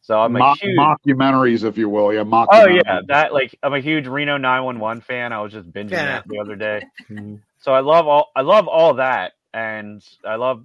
[0.00, 2.12] So I'm a Mock, huge mockumentaries, if you will.
[2.12, 2.48] Yeah, mock.
[2.52, 5.32] oh yeah that like I'm a huge Reno 911 fan.
[5.32, 6.04] I was just binging Yeah.
[6.06, 6.86] that the other day.
[7.10, 7.40] Mhm.
[7.58, 10.64] So I love all I love all that and I love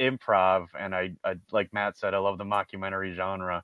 [0.00, 3.62] improv and I, I like Matt said I love the mockumentary genre.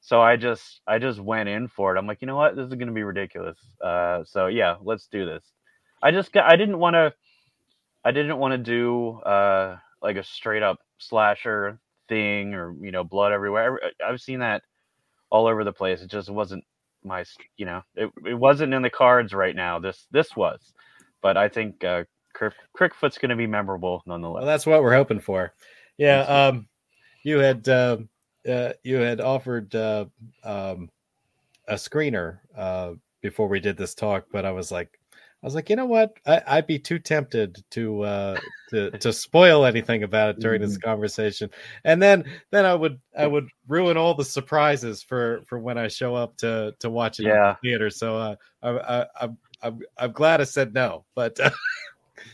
[0.00, 1.98] So I just I just went in for it.
[1.98, 2.56] I'm like, you know what?
[2.56, 3.58] This is going to be ridiculous.
[3.82, 5.44] Uh so yeah, let's do this.
[6.02, 7.12] I just got I didn't want to
[8.04, 13.04] I didn't want to do uh like a straight up slasher thing or you know
[13.04, 13.78] blood everywhere.
[14.04, 14.62] I've seen that
[15.30, 16.00] all over the place.
[16.02, 16.64] It just wasn't
[17.04, 17.24] my
[17.56, 19.78] you know it, it wasn't in the cards right now.
[19.78, 20.72] This this was,
[21.22, 24.40] but I think uh, Crick, Crickfoot's going to be memorable nonetheless.
[24.40, 25.52] Well, that's what we're hoping for.
[25.96, 26.20] Yeah.
[26.20, 26.68] Um,
[27.24, 27.98] you had uh,
[28.48, 30.06] uh, you had offered uh,
[30.44, 30.90] um,
[31.66, 34.97] a screener uh, before we did this talk, but I was like,
[35.42, 36.14] I was like, you know what?
[36.26, 40.76] I, I'd be too tempted to uh, to to spoil anything about it during this
[40.76, 41.50] conversation,
[41.84, 45.88] and then then I would I would ruin all the surprises for for when I
[45.88, 47.50] show up to to watch it Yeah.
[47.50, 47.90] in the theater.
[47.90, 51.38] So uh, I, I, I'm I'm I'm glad I said no, but.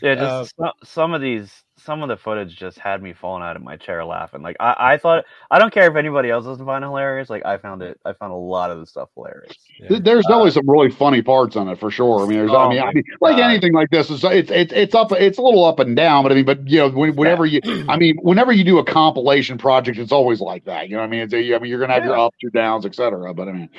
[0.01, 3.43] Yeah, just Uh, some, some of these, some of the footage just had me falling
[3.43, 4.41] out of my chair laughing.
[4.41, 7.29] Like I, I thought, I don't care if anybody else doesn't find it hilarious.
[7.29, 9.71] Like I found it, I found a lot of the stuff hilarious.
[9.79, 9.99] yeah.
[10.03, 12.23] There's always some really funny parts on it for sure.
[12.23, 14.73] I mean, there's, I Oh mean, I mean, like anything like this, it's it's it's
[14.73, 16.23] it's up, it's a little up and down.
[16.23, 18.83] But I mean, but you know, when, whenever you, I mean, whenever you do a
[18.83, 20.89] compilation project, it's always like that.
[20.89, 22.49] You know, what I mean, it's a, I mean, you're gonna have your ups, your
[22.49, 23.31] downs, etc.
[23.35, 23.69] But I mean,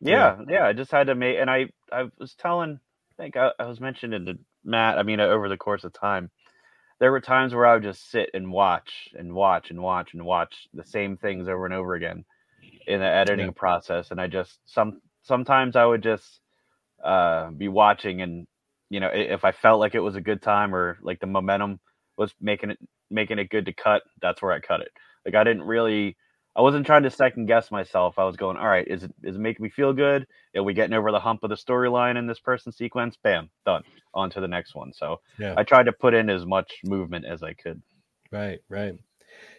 [0.00, 0.66] Yeah, yeah.
[0.66, 2.78] I just had to make, and I, I was telling,
[3.18, 4.98] I think I, I was mentioning to Matt.
[4.98, 6.30] I mean, over the course of time,
[7.00, 10.24] there were times where I would just sit and watch and watch and watch and
[10.24, 12.24] watch the same things over and over again
[12.86, 13.54] in the editing Yeah.
[13.54, 16.40] process, and I just some sometimes I would just
[17.04, 18.46] uh, be watching, and
[18.90, 21.80] you know, if I felt like it was a good time or like the momentum
[22.18, 22.78] was making it
[23.10, 24.90] making it good to cut, that's where I cut it.
[25.26, 26.16] Like I didn't really.
[26.56, 28.18] I wasn't trying to second guess myself.
[28.18, 30.26] I was going, all right, is it is it making me feel good?
[30.56, 33.16] Are we getting over the hump of the storyline in this person sequence?
[33.22, 33.82] Bam, done.
[34.14, 34.92] On to the next one.
[34.94, 35.54] So Yeah.
[35.56, 37.82] I tried to put in as much movement as I could.
[38.32, 38.94] Right, right.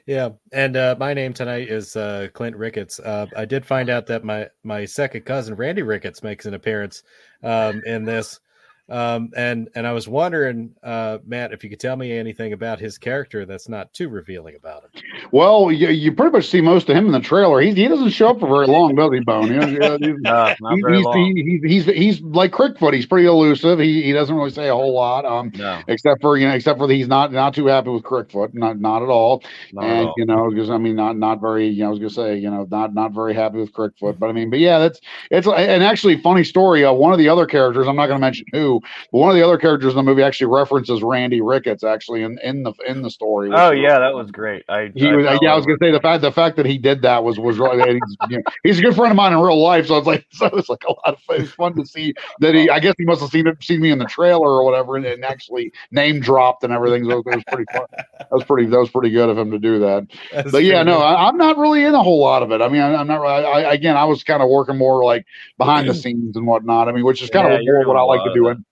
[0.07, 2.99] Yeah, and uh, my name tonight is uh, Clint Ricketts.
[2.99, 7.03] Uh, I did find out that my my second cousin Randy Ricketts makes an appearance
[7.43, 8.39] um, in this,
[8.89, 12.79] um, and and I was wondering, uh, Matt, if you could tell me anything about
[12.79, 15.01] his character that's not too revealing about him.
[15.31, 17.59] well, you, you pretty much see most of him in the trailer.
[17.61, 19.47] He he doesn't show up for very long, does he, Bone?
[19.47, 21.35] You know, he's- No, not he's, very he's, long.
[21.35, 22.93] he- he's, he's he's like Crickfoot.
[22.93, 23.79] He's pretty elusive.
[23.79, 25.25] He he doesn't really say a whole lot.
[25.25, 28.03] Um, No, except for you know, except for that he's not not too happy with
[28.03, 28.53] Crickfoot.
[28.53, 29.43] Not not at all.
[29.73, 30.13] not at and all.
[30.17, 31.67] you know, because I mean, not not very.
[31.67, 34.17] You know, I was gonna say, you know, not not very happy with Crickfoot.
[34.19, 36.85] But I mean, but yeah, that's it's and actually funny story.
[36.85, 38.76] Uh, one of the other characters, I'm not gonna mention who,
[39.11, 42.37] but one of the other characters in the movie actually references Randy Ricketts actually in
[42.43, 43.49] in the in the story.
[43.53, 44.63] Oh which- yeah, that was great.
[44.69, 46.65] I, He I was, fell yeah, I was gonna say the fact the fact that
[46.65, 49.33] he did that was was really he's, you know, he's a good friend of mine
[49.33, 51.41] in real life, so it's like so it's like a lot of fun.
[51.41, 52.69] It's fun to see that he.
[52.69, 55.05] I guess he must have seen it, seen me in the trailer or whatever, and,
[55.05, 57.03] and actually name dropped and everything.
[57.05, 57.85] So it was pretty fun.
[57.91, 60.07] That was pretty that was pretty good of him to do that.
[60.31, 60.99] That's But yeah, no.
[60.99, 62.61] I, I'm not really in a whole lot of it.
[62.61, 63.21] I mean, I, I'm not.
[63.21, 65.25] I, I, again, I was kind of working more like
[65.57, 66.87] behind the scenes and whatnot.
[66.87, 68.43] I mean, which is kind Yeah, of what I like to do.
[68.45, 68.63] that.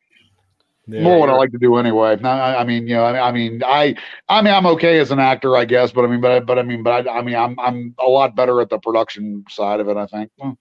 [0.88, 1.04] In, Yeah.
[1.04, 2.18] more what I like to do anyway.
[2.22, 3.96] No, I, I mean, you know, I, I mean, I,
[4.30, 6.60] I mean, I'm okay as an actor, I guess, but I mean, but I, but
[6.60, 9.80] I mean, but I, I mean, I'm, I'm a lot better at the production side
[9.80, 9.98] of it.
[9.98, 10.32] I think.
[10.38, 10.58] Well,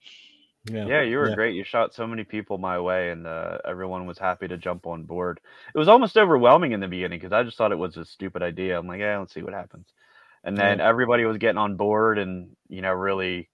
[0.83, 1.31] Yeah, you were yeah.
[1.31, 1.55] great.
[1.55, 5.03] You shot so many people my way, and uh, everyone was happy to jump on
[5.03, 5.39] board.
[5.73, 8.41] It was almost overwhelming in the beginning because I just thought it was a stupid
[8.43, 8.77] idea.
[8.79, 9.87] I'm like, yeah, let's see what happens.
[10.43, 13.49] And then everybody was getting on board, and you know, really,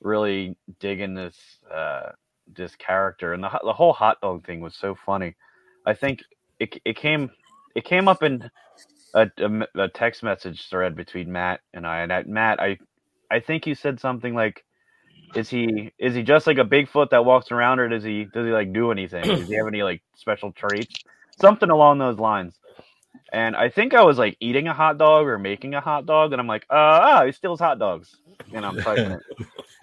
[0.00, 1.36] really digging this
[1.72, 2.12] uh,
[2.56, 3.32] this character.
[3.34, 5.36] And the the whole hot dog thing was so funny.
[5.86, 6.22] I think
[6.58, 7.30] it it came
[7.74, 8.50] it came up in
[9.14, 12.00] a, a a text message thread between Matt and I.
[12.00, 12.78] And I, Matt, I
[13.30, 14.64] I think you said something like
[15.34, 18.46] is he is he just like a Bigfoot that walks around, or does he does
[18.46, 19.24] he like do anything?
[19.24, 20.94] Does he have any like special traits?
[21.40, 22.54] Something along those lines.
[23.32, 26.32] And I think I was like eating a hot dog or making a hot dog,
[26.32, 28.16] and I'm like, uh, ah, he steals hot dogs,
[28.52, 29.20] and I'm it.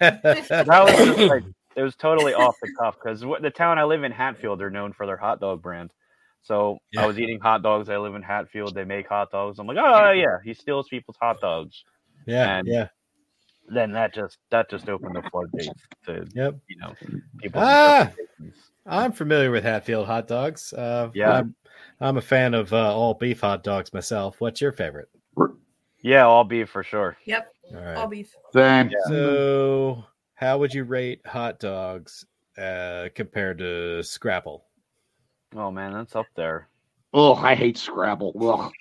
[0.00, 1.44] That was just like
[1.76, 4.92] it was totally off the cuff because the town I live in, Hatfield, they're known
[4.92, 5.90] for their hot dog brand.
[6.42, 7.02] So Yeah.
[7.04, 7.88] I was eating hot dogs.
[7.88, 8.74] I live in Hatfield.
[8.74, 9.58] They make hot dogs.
[9.58, 11.84] I'm like, oh yeah, he steals people's hot dogs.
[12.26, 12.88] yeah, and- yeah,
[13.68, 15.70] Then that just that just opened the floodgates
[16.06, 16.56] to yep.
[16.68, 16.94] you know
[17.40, 17.60] people.
[17.64, 18.10] Ah!
[18.86, 20.72] I'm familiar with Hatfield hot dogs.
[20.72, 21.30] Uh, Yeah.
[21.32, 21.54] I'm,
[22.00, 24.40] I'm a fan of uh, all beef hot dogs myself.
[24.40, 25.08] What's your favorite?
[26.02, 27.16] Yeah, all beef for sure.
[27.26, 28.10] Yep, All all right.
[28.10, 28.34] beef.
[28.52, 28.90] Same.
[29.06, 30.04] So,
[30.42, 32.26] how would you rate hot dogs
[32.58, 34.64] uh, compared to Scrapple?
[35.54, 36.68] Oh man, that's up there.
[37.14, 38.34] Oh, I hate Scrapple.
[38.40, 38.72] Ugh.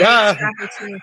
[0.00, 0.98] Uh, Scrapple.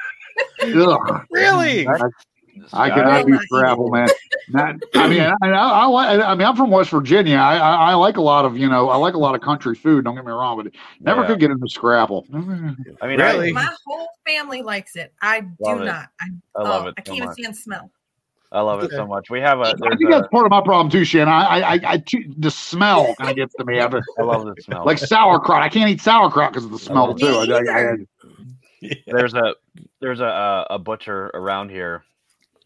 [0.63, 1.21] Ugh.
[1.32, 1.88] really?
[1.88, 4.08] I Uh, cannot do not Scrapple, man.
[4.49, 7.38] Not, I mean, I, I, I, I mean, I'm from West Virginia.
[7.38, 9.75] I, I, I like a lot of, you know, I like a lot of country
[9.75, 10.06] food.
[10.06, 11.27] Don't get me wrong, but never Yeah.
[11.27, 12.25] could get into Scrapple.
[12.34, 13.49] I mean, Really?
[13.49, 15.13] I, My whole family likes it.
[15.21, 15.86] I do Love it.
[15.86, 16.08] not.
[16.19, 17.38] I, I love oh, it I can't even much.
[17.39, 17.91] stand smell.
[18.53, 19.31] I love it so much.
[19.31, 19.75] We have a.
[19.83, 21.33] I think a that's part of my problem too, Shannon.
[21.33, 22.03] I, I, I, I
[22.37, 23.79] the smell kind of gets to me.
[23.79, 23.85] I,
[24.19, 24.85] I love the smell.
[24.85, 25.63] like sauerkraut.
[25.63, 27.35] I can't eat sauerkraut because of the smell Me too.
[27.35, 27.95] I, I,
[28.83, 29.55] I, there's a
[30.01, 32.03] there's a uh, a butcher around here,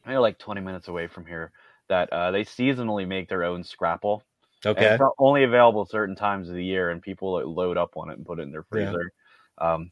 [0.05, 1.51] maybe like 20 minutes away from here,
[1.87, 4.23] that uh, they seasonally make their own scrapple.
[4.65, 4.95] And Okay.
[4.95, 8.17] it's only available certain times of the year, and people like, load up on it
[8.17, 8.91] and put it in their Yeah.
[8.91, 9.13] freezer.
[9.59, 9.91] Um,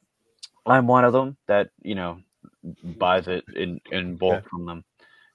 [0.66, 2.20] I'm one of them that you know
[2.84, 4.50] buys it in in bulk Yeah.
[4.50, 4.84] from them,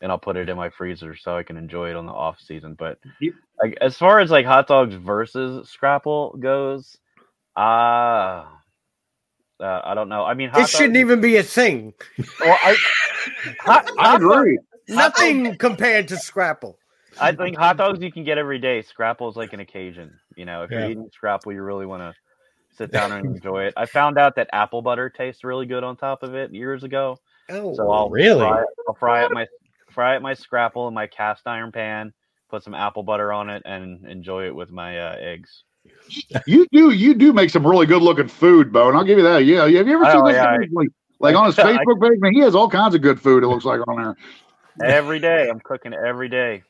[0.01, 2.41] and I'll put it in my freezer so I can enjoy it on the off
[2.41, 2.75] season.
[2.75, 3.35] But Yep.
[3.63, 6.99] like as far as like hot dogs versus scrapple goes,
[7.57, 8.61] ah.
[9.61, 10.25] uh, I don't know.
[10.25, 11.93] I mean, hot It shouldn't even be a thing.
[12.41, 12.77] Well, I,
[13.61, 14.59] hot, I hot dogs- agree.
[14.89, 16.77] Nothing compared to Scrapple.
[17.21, 18.83] I think hot dogs you can get every day.
[18.83, 20.19] Scrapple is like an occasion.
[20.37, 20.81] You know, if Yeah.
[20.81, 22.13] you're eating Scrapple, you really want to
[22.77, 23.75] sit down and enjoy it.
[23.77, 27.19] I found out that apple butter tastes really good on top of it years ago,
[27.51, 28.41] Oh, so I'll really?
[28.41, 29.47] fry it, I'll fry it my
[30.01, 32.15] fry it my Scrapple in my cast iron pan,
[32.49, 35.65] put some apple butter on it, and enjoy it with my uh, eggs.
[36.47, 39.25] You do, you do make some really good looking food, Bo, and I'll give you
[39.25, 39.45] that.
[39.45, 40.35] Yeah, have you ever Oh, seen this?
[40.37, 43.03] yeah, guy, like, like on his I- Facebook page, man, he has all kinds of
[43.03, 43.43] good food.
[43.45, 44.03] It looks like on
[44.79, 44.89] there.
[44.91, 46.63] Every day, I'm cooking every day.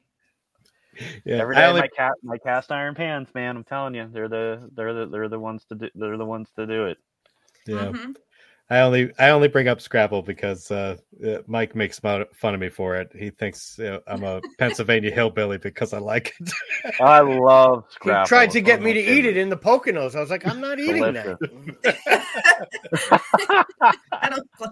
[1.25, 1.37] Yeah.
[1.37, 3.57] Every I day, only- my cat my cast iron pans, man.
[3.57, 6.49] I'm telling you, they're the they're the they're the ones to do they're the ones
[6.57, 6.99] to do it.
[7.69, 7.77] yeah.
[7.93, 8.16] Mhm.
[8.70, 12.61] I only I only bring up Scrapple because uh, uh, Mike makes fun fun of
[12.61, 13.11] me for it.
[13.18, 16.50] He thinks uh, I'm a Pennsylvania hillbilly because I like it.
[17.00, 18.22] I love Scrapple.
[18.22, 20.14] he tried to get me to eat it in the Poconos.
[20.14, 21.38] I was like, I'm not eating that.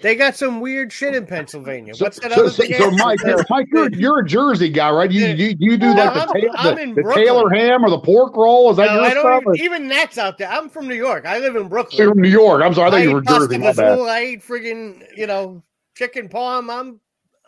[0.00, 1.92] They got some weird shit in Pennsylvania.
[1.94, 2.74] So, What's that so, other so, thing?
[2.74, 3.18] so Mike,
[3.50, 5.10] Mike, you're, you're a Jersey guy, right?
[5.10, 7.24] You you, you do No, like the, I'm- ta- I'm the, in the Brooklyn.
[7.26, 8.70] Taylor ham or the pork roll?
[8.70, 9.22] Is that No, your I stuff?
[9.24, 10.48] don't or- even, even that's out there.
[10.48, 11.26] I'm from New York.
[11.26, 12.08] I live in You're Brooklyn.
[12.10, 12.62] from New York.
[12.62, 13.58] I'm sorry, I thought you eat were pasta Jersey.
[13.58, 13.98] My bad.
[14.00, 15.62] I eat friggin' you know
[15.96, 16.70] chicken palm.
[16.70, 17.00] I'm.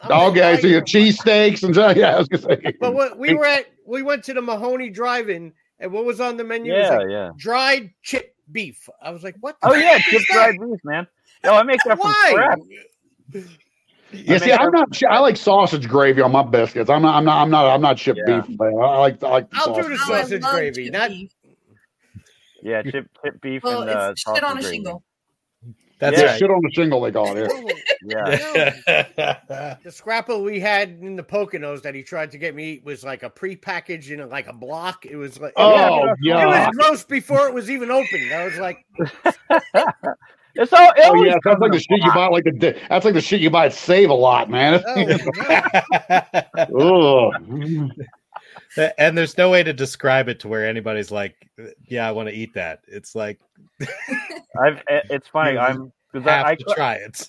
[0.03, 2.73] I'm Okay, so you have I- cheesesteaks and so- yeah, I was gonna say.
[2.81, 6.39] But what we were at, we went to the Mahoning Drive-In, and what was on
[6.39, 6.73] the menu?
[6.75, 7.31] It was Yeah, like yeah.
[7.37, 8.89] dried chip beef.
[9.03, 9.57] I was like, what?
[9.61, 11.07] the Oh yeah, chip dried beef, man.
[11.45, 12.27] No, I make that from Why?
[12.31, 12.59] scratch.
[14.13, 15.03] Yeah, I see, mean, I'm not.
[15.09, 16.89] I like sausage gravy on my biscuits.
[16.91, 17.15] I'm not.
[17.17, 17.43] I'm not.
[17.43, 17.67] I'm not.
[17.67, 18.41] I'm not chip Yeah.
[18.41, 18.59] beef.
[18.59, 18.73] Man.
[18.83, 19.23] I like.
[19.23, 19.49] I like.
[19.53, 19.99] I'll do sausage.
[19.99, 21.31] the Oh, sausage gravy, not- beef.
[22.63, 24.75] Yeah, chip chip beef Well, and uh, it's shit sausage on a gravy.
[24.77, 25.05] shingle.
[26.01, 26.39] That's Yeah, right.
[26.39, 27.53] shit on the shingle they call it.
[28.03, 29.77] Yeah, Yeah.
[29.85, 33.05] The scrapple we had in the Poconos that he tried to get me eat was
[33.05, 35.05] like a prepackaged in a, like a block.
[35.07, 36.67] It was like Oh it yeah.
[36.69, 38.33] was gross before it was even opened.
[38.33, 38.79] I was like,
[40.55, 40.91] it's all.
[40.97, 42.27] It Oh yeah, that's like the a shit you buy.
[42.29, 42.77] Like the.
[42.89, 44.83] That's like the shit you buy at Save a Lot, man.
[44.87, 45.05] oh,
[46.71, 47.33] no.
[47.33, 47.91] Ugh.
[48.99, 51.49] and there's no way to describe it to where anybody's like,
[51.89, 53.41] "Yeah, I want to eat that." It's like
[54.61, 54.83] I've.
[54.89, 55.59] It's funny.
[55.59, 57.29] I'm because have I, I cook- try it.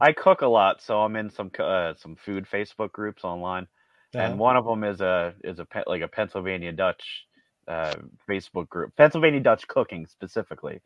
[0.00, 3.68] I cook a lot, so I'm in some uh, some food Facebook groups online,
[4.14, 4.24] Uh-huh.
[4.24, 7.26] and one of them is a is a like a Pennsylvania Dutch
[7.68, 7.94] uh,
[8.28, 10.80] Facebook group, Pennsylvania Dutch cooking specifically.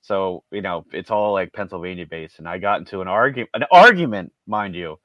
[0.00, 3.64] So you know, it's all like Pennsylvania based, and I got into an argument, an
[3.70, 4.98] argument, mind you,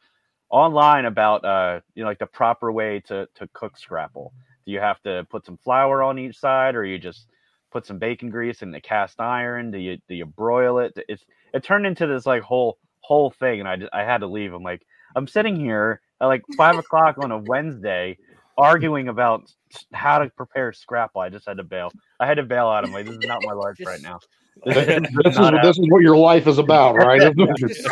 [0.50, 4.34] online about uh, you know, like the proper way to to cook scrapple.
[4.66, 7.28] Do you have to put some flour on each side, or you just
[7.72, 9.72] put some bacon grease in the cast iron?
[9.72, 10.98] Do you do you broil it?
[11.08, 14.54] It's it turned into this like whole whole thing, and I I had to leave.
[14.54, 18.18] I'm like, I'm sitting here at like five o'clock on a Wednesday,
[18.58, 19.52] arguing about
[19.94, 21.22] how to prepare scrapple.
[21.22, 21.92] I just had to bail.
[22.20, 22.84] I had to bail out.
[22.84, 24.20] I'm like, this is not my life right now.
[24.66, 27.22] this, is, This is this is what your life is about, right?
[27.58, 27.88] Just-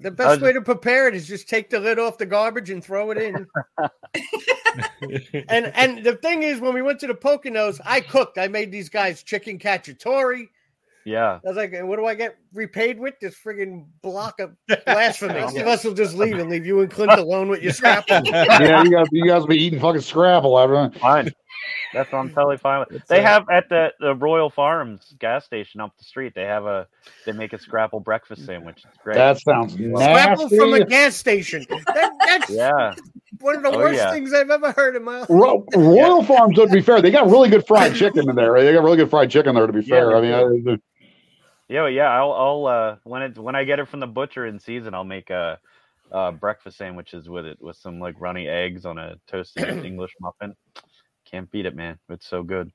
[0.00, 2.82] the best way to prepare it is just take the lid off the garbage and
[2.82, 3.46] throw it in.
[5.48, 8.38] and and the thing is, when we went to the Poconos, I cooked.
[8.38, 10.46] I made these guys chicken cacciatore.
[11.04, 13.14] Yeah, I was like, what do I get repaid with?
[13.20, 14.54] This friggin' block of
[14.86, 15.40] blasphemy.
[15.52, 18.22] The rest will just leave and leave you and Clint alone with your scrapple.
[18.32, 20.58] yeah, you guys, you guys be eating fucking scrapple.
[20.58, 20.92] Everyone.
[20.92, 21.32] fine.
[21.92, 22.92] That's what I'm totally fine with.
[22.92, 26.34] It's, They have at the, the Royal Farms gas station up the street.
[26.36, 26.86] They have a
[27.26, 28.84] they make a scrapple breakfast sandwich.
[28.86, 29.16] It's great.
[29.16, 30.56] That sounds Scrapple nasty.
[30.58, 31.66] from a gas station.
[31.94, 32.94] That, that's yeah,
[33.40, 34.12] one of the Oh, worst yeah.
[34.12, 35.28] things I've ever heard in my life.
[35.30, 38.52] Ro- Royal Farms, to be fair, they got really good fried chicken in there.
[38.62, 39.66] They got really good fried chicken there.
[39.66, 40.78] To be Yeah, fair, I mean, I,
[41.70, 42.08] yeah, yeah.
[42.10, 45.04] I'll I'll uh when it when I get it from the butcher in season, I'll
[45.04, 45.58] make a.
[46.12, 50.56] Uh, breakfast sandwiches with it with some like runny eggs on a toasted English muffin.
[51.24, 52.00] can't beat it, man.
[52.08, 52.72] It's so good.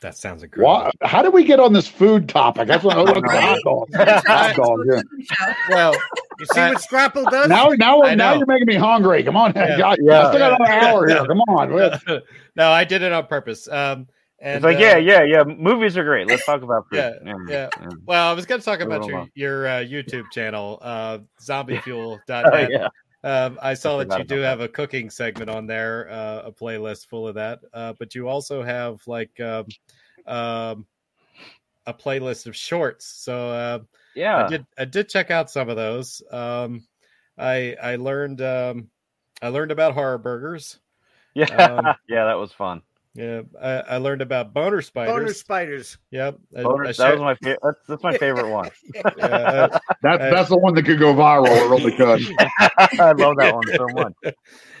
[0.00, 0.72] That sounds incredible.
[0.74, 2.66] Why, how did we get on this food topic?
[2.66, 3.94] That's what I was hot dogs.
[4.26, 5.54] Hot yeah.
[5.68, 5.94] Well,
[6.40, 7.48] You see what Scrapple does?
[7.48, 9.22] Now, now, now you're making me hungry.
[9.22, 9.78] Come on, Yeah.
[9.78, 10.22] God, Yeah.
[10.22, 11.24] I still got another hour here.
[11.26, 12.22] Come on.
[12.56, 13.68] no, I did it on purpose.
[13.68, 14.08] Um,
[14.40, 15.44] and it's like, uh, yeah, yeah, yeah.
[15.44, 16.26] Movies are great.
[16.26, 16.96] Let's talk about food.
[16.98, 17.68] Yeah, yeah.
[18.06, 22.70] Well, I was going to talk about your your uh, YouTube channel, uh, Oh, zombiefuel.net.
[22.70, 22.88] yeah.
[23.22, 26.52] Um, I saw that you do about have a cooking segment on there, uh, a
[26.52, 27.60] playlist full of that.
[27.72, 29.66] Uh, but you also have like um,
[30.26, 30.86] um,
[31.86, 33.04] a playlist of shorts.
[33.06, 33.78] So uh,
[34.14, 34.46] Yeah.
[34.46, 36.22] I did I did check out some of those.
[36.30, 36.86] Um,
[37.36, 38.88] I I learned um,
[39.42, 40.78] I learned about horror burgers.
[41.32, 41.44] Yeah.
[41.44, 42.82] Um, yeah, that was fun.
[43.14, 45.12] Yeah, I, I learned about boner spiders.
[45.12, 45.98] Boner spiders.
[46.12, 48.70] Yep, I- Boners- I that was my fa- that's, that's my favorite one.
[49.20, 51.48] uh, That's that's the one that could go viral.
[51.48, 52.20] It really could.
[53.00, 54.34] I love that one so much.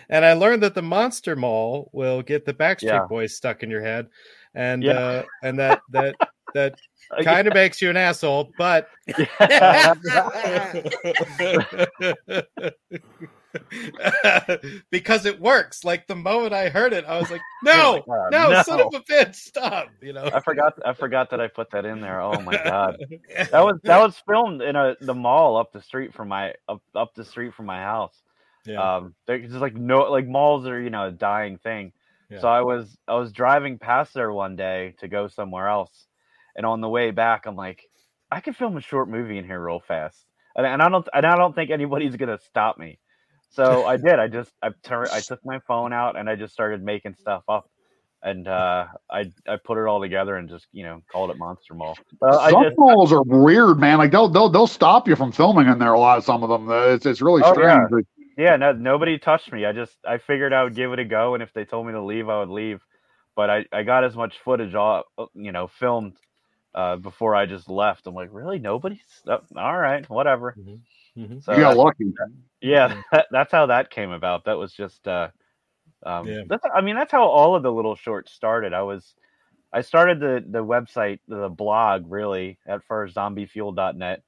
[0.08, 3.06] and I learned that the Monster Mall will get the Backstreet Yeah.
[3.08, 4.06] Boys stuck in your head,
[4.54, 4.92] and Yeah.
[4.92, 6.14] uh, and that that
[6.54, 6.74] that
[7.24, 8.88] kind of makes you an asshole, but
[14.90, 15.84] because it works.
[15.84, 18.62] Like the moment I heard it, I was like, "No, Oh God, no, no.
[18.62, 20.28] son of a bitch, stop!" You know.
[20.32, 20.74] I forgot.
[20.84, 22.20] I forgot that I put that in there.
[22.20, 22.96] Oh my god,
[23.36, 26.82] that was that was filmed in a the mall up the street from my up
[26.94, 28.16] up the street from my house.
[28.64, 28.96] yeah.
[28.96, 31.92] Um, there's just like no like malls are you know a dying thing.
[32.30, 32.40] Yeah.
[32.40, 36.06] So I was I was driving past there one day to go somewhere else,
[36.56, 37.82] and on the way back, I'm like,
[38.30, 41.26] I could film a short movie in here real fast, and, and I don't and
[41.26, 42.98] I don't think anybody's gonna stop me.
[43.50, 44.18] So I did.
[44.18, 47.44] I just I turned I took my phone out and I just started making stuff
[47.48, 47.70] up,
[48.22, 51.74] and uh, I I put it all together and just you know called it Monster
[51.74, 52.00] Mall.
[52.22, 53.98] Uh, some just malls are weird, man.
[53.98, 55.94] Like they'll they'll they'll stop you from filming in there.
[55.94, 56.70] A lot of some of them.
[56.70, 57.88] Uh, It's it's really Oh, strange.
[57.88, 57.88] yeah.
[58.36, 59.64] yeah no, nobody touched me.
[59.66, 61.92] I just I figured I would give it a go, and if they told me
[61.92, 62.80] to leave, I would leave.
[63.36, 66.16] But I I got as much footage all you know filmed
[66.74, 68.06] uh, before I just left.
[68.06, 70.58] I'm like, really, nobody's oh, all right, whatever.
[71.20, 71.42] Mhm.
[71.42, 72.12] So You got lucky.
[72.62, 74.44] yeah, that, that's how that came about.
[74.46, 75.28] That was just uh
[76.06, 76.44] um Yeah.
[76.48, 78.74] that's I mean that's how all of the little shorts started.
[78.74, 79.14] I was
[79.72, 84.22] I started the the website, the blog really at first zombiefuel.net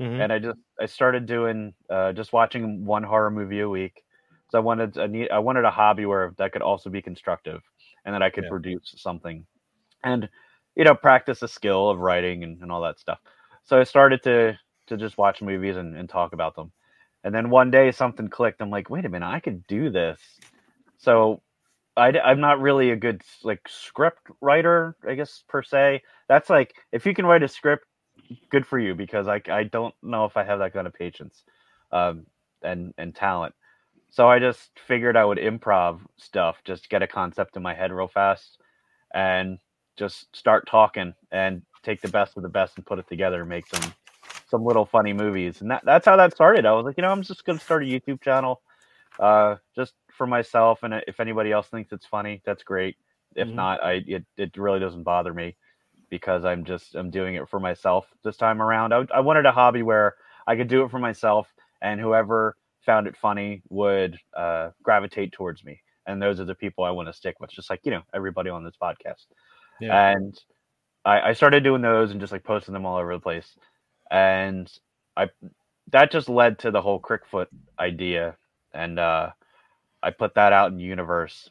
[0.00, 0.20] Mhm.
[0.20, 4.04] and I just I started doing uh just watching one horror movie a week.
[4.50, 7.62] So I wanted I need I wanted a hobby where that could also be constructive
[8.04, 8.48] and that I could Yeah.
[8.48, 9.46] produce something
[10.04, 10.28] and
[10.76, 13.18] you know practice a skill of writing and, and all that stuff.
[13.64, 16.72] So I started to to just watch movies and, and talk about them.
[17.24, 18.60] And then one day something clicked.
[18.60, 20.20] I'm like, wait a minute, I could do this.
[20.98, 21.42] So
[21.96, 26.02] I, am not really a good like script writer, I guess per se.
[26.28, 27.86] That's like if you can write a script,
[28.50, 31.42] good for you because I I don't know if I have that kind of patience,
[31.90, 32.26] um,
[32.62, 33.54] and and talent.
[34.10, 37.92] So I just figured I would improv stuff, just get a concept in my head
[37.92, 38.58] real fast,
[39.14, 39.58] and
[39.96, 43.48] just start talking and take the best of the best and put it together and
[43.48, 43.92] make some
[44.48, 45.60] some little funny movies.
[45.60, 46.66] And that, that's how that started.
[46.66, 48.60] I was like, you know, I'm just gonna start a YouTube channel,
[49.18, 50.82] uh, just for myself.
[50.82, 52.96] And if anybody else thinks it's funny, that's great.
[53.34, 53.54] If Mhm.
[53.54, 55.56] not, I it, it really doesn't bother me
[56.10, 58.92] because I'm just I'm doing it for myself this time around.
[58.92, 60.14] I, I wanted a hobby where
[60.46, 65.64] I could do it for myself, and whoever found it funny would uh, gravitate towards
[65.64, 65.80] me.
[66.06, 68.50] And those are the people I want to stick with, just like you know everybody
[68.50, 69.26] on this podcast.
[69.80, 70.10] Yeah.
[70.12, 70.38] And
[71.04, 73.56] I, I started doing those and just like posting them all over the place,
[74.12, 74.72] and
[75.16, 75.30] I
[75.92, 77.48] that just led to the whole Crickfoot
[77.80, 78.36] idea,
[78.74, 79.30] and uh,
[80.02, 81.50] I put that out in universe,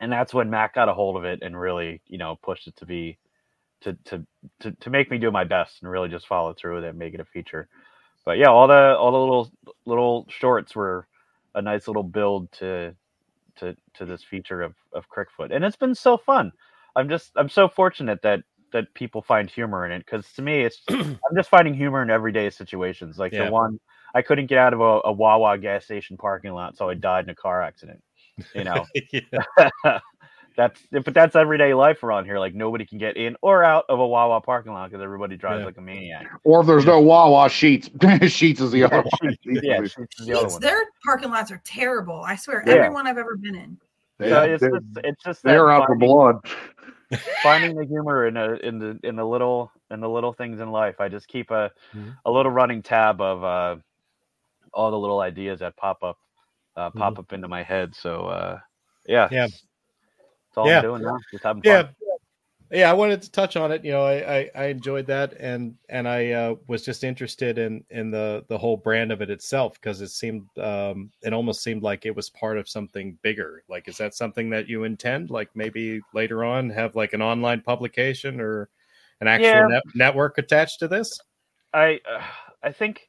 [0.00, 2.76] and that's when Matt got a hold of it and really you know pushed it
[2.78, 3.18] to be
[3.82, 4.26] to to
[4.60, 6.98] to, to make me do my best and really just follow through with it and
[7.00, 7.68] make it a feature.
[8.26, 9.52] But yeah, all the all the little
[9.86, 11.08] little shorts were
[11.54, 12.96] a nice little build to
[13.58, 16.52] to to this feature of of Crickfoot, and it's been so fun.
[16.96, 18.42] I'm just I'm so fortunate that
[18.74, 22.10] that people find humor in it because to me it's I'm just finding humor in
[22.10, 23.16] everyday situations.
[23.18, 23.46] Like Yeah.
[23.46, 23.80] the one
[24.14, 27.24] I couldn't get out of a, a Wawa gas station parking lot, so I died
[27.24, 28.02] in a car accident.
[28.54, 28.84] You know,
[30.56, 32.38] that's but that's everyday life around here.
[32.38, 35.60] Like nobody can get in or out of a Wawa parking lot because everybody drives
[35.60, 35.66] Yeah.
[35.66, 36.26] like a maniac.
[36.44, 37.88] Or if there's no Wawa sheets,
[38.28, 39.36] sheets is the other one.
[39.44, 40.60] Yeah, it's the other It's- one.
[40.60, 42.22] their parking lots are terrible.
[42.24, 42.74] I swear, Yeah.
[42.74, 43.78] every I've ever been in.
[44.20, 46.36] So it's they're, just it's just they're out for blood.
[47.42, 50.70] Finding the humor in a, in the in the little in the little things in
[50.70, 50.96] life.
[51.00, 52.18] I just keep a Mhm.
[52.26, 53.76] a little running tab of uh,
[54.74, 56.18] all the little ideas that pop up
[56.76, 57.94] uh, pop up into my head.
[57.96, 58.60] So uh,
[59.06, 59.48] yeah, Yeah.
[60.36, 60.70] that's all Yeah.
[60.70, 61.24] I'm doing now.
[61.32, 61.82] Just having fun.
[61.82, 61.88] yeah,
[62.72, 63.84] I wanted to touch on it.
[63.84, 67.84] You know, I I, I enjoyed that, and and I uh, was just interested in
[67.90, 71.82] in the the whole brand of it itself because it seemed um, it almost seemed
[71.82, 73.62] like it was part of something bigger.
[73.68, 75.30] Like, is that something that you intend?
[75.30, 78.68] Like maybe later on have like an online publication or
[79.20, 79.68] an actual Yeah.
[79.68, 81.20] net- network attached to this?
[81.72, 82.22] I uh,
[82.62, 83.08] I think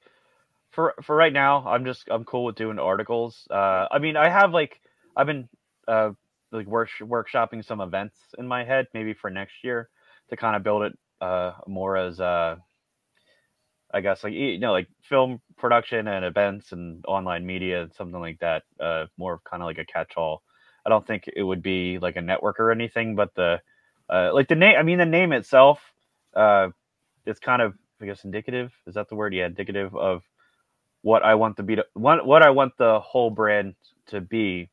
[0.72, 3.48] for for right now, I'm just I'm cool with doing articles.
[3.50, 4.82] Uh, I mean, I have like
[5.16, 5.48] I've been
[5.88, 6.12] uh
[6.56, 9.90] like work workshopping some events in my head, maybe for next year
[10.30, 12.56] to kind of build it uh more as uh
[13.94, 18.20] I guess like you know like film production and events and online media and something
[18.20, 18.64] like that.
[18.80, 20.44] Uh, more of kind of like a catch-all.
[20.86, 23.62] I don't think it would be like a network or anything, but the
[24.10, 24.76] uh, like the name.
[24.78, 25.80] I mean, the name itself.
[26.36, 26.70] Uh,
[27.26, 28.74] it's kind of I guess indicative.
[28.86, 29.34] Is that the word?
[29.34, 30.24] Yeah, indicative of
[31.02, 31.78] what I want to be.
[31.78, 33.76] To, what what I want the whole brand
[34.08, 34.70] to be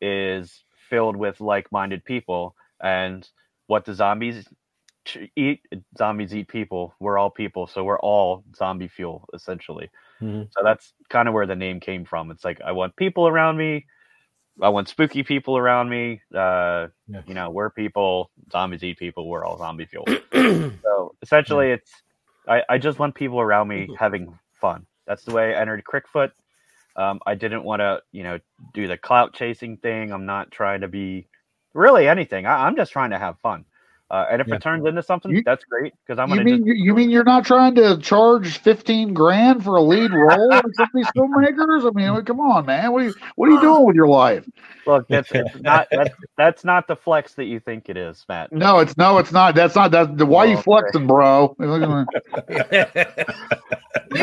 [0.00, 3.26] is filled with like-minded people, and
[3.66, 4.46] what the zombies
[5.36, 5.60] eat.
[5.96, 6.94] Zombies eat people.
[7.00, 9.88] We're all people, so we're all zombie fuel essentially.
[10.20, 10.48] Mhm.
[10.52, 12.30] So that's kind of where the name came from.
[12.30, 13.86] It's like I want people around me.
[14.60, 16.20] I want spooky people around me.
[16.34, 17.22] Uh, Yeah.
[17.26, 18.30] You know, we're people.
[18.52, 19.26] Zombies eat people.
[19.28, 20.04] We're all zombie fuel.
[20.82, 21.90] So essentially, it's
[22.48, 24.86] I, I just want people around me having fun.
[25.06, 26.32] That's the way I entered Crickfoot.
[26.96, 28.38] Um, I didn't want to, you know,
[28.74, 30.12] do the clout chasing thing.
[30.12, 31.28] I'm not trying to be
[31.74, 32.46] really anything.
[32.46, 33.64] I, I'm just trying to have fun.
[34.10, 34.56] Uh, and if Yeah.
[34.56, 37.10] it turns into something, You- that's great because I'm You gonna mean just you mean
[37.10, 41.10] you're not trying to charge fifteen grand for a lead role in some of these
[41.16, 41.86] filmmakers?
[41.86, 42.92] I mean, come on, man.
[42.92, 44.44] What are you what are you doing with your life?
[44.86, 45.06] look.
[45.08, 48.52] That's it's not that's, that's not the flex that you think it is, Matt.
[48.52, 49.54] No, it's no, it's not.
[49.54, 50.20] That's not that.
[50.26, 50.62] Why you Oh, okay.
[50.64, 51.54] flexing, bro?
[51.58, 51.66] We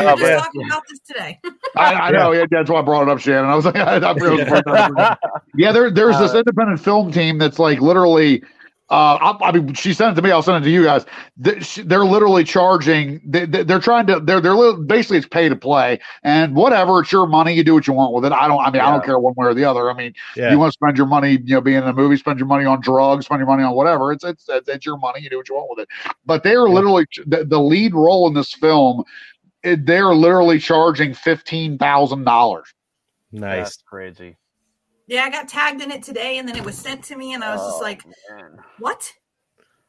[0.00, 1.40] were just talking about this today.
[1.76, 2.32] I know.
[2.32, 3.48] Yeah, that's why I brought it up, Shannon.
[3.50, 4.44] I was like, I, I really
[5.56, 5.72] yeah.
[5.72, 8.42] There, there's this Uh, independent film team that's like literally.
[8.90, 10.30] Uh, I, I mean, she sent it to me.
[10.30, 11.04] I'll send it to you guys.
[11.36, 13.20] They- sh- They're literally charging.
[13.22, 14.18] They, they- they're trying to.
[14.20, 17.00] They're they're basically it's pay to play, and whatever.
[17.00, 17.52] It's your money.
[17.52, 18.32] You do what you want with it.
[18.32, 18.60] I don't.
[18.60, 19.90] I mean, I don't care one way or the other.
[19.90, 20.50] I mean, Yeah.
[20.50, 22.64] you want to spend your money, you know, being in a movie, spend your money
[22.64, 24.10] on drugs, spend your money on whatever.
[24.10, 25.20] It's it's it's, it's your money.
[25.20, 25.88] You do what you want with it.
[26.24, 26.72] But they are Yeah.
[26.74, 29.04] literally the, the lead role in this film.
[29.62, 32.72] It, they're literally charging fifteen thousand dollars.
[33.32, 33.64] Nice.
[33.64, 34.36] That's crazy.
[35.08, 37.42] Yeah, I got tagged in it today, and then it was sent to me, and
[37.42, 38.58] I was just Oh, like, man.
[38.78, 39.12] "What?"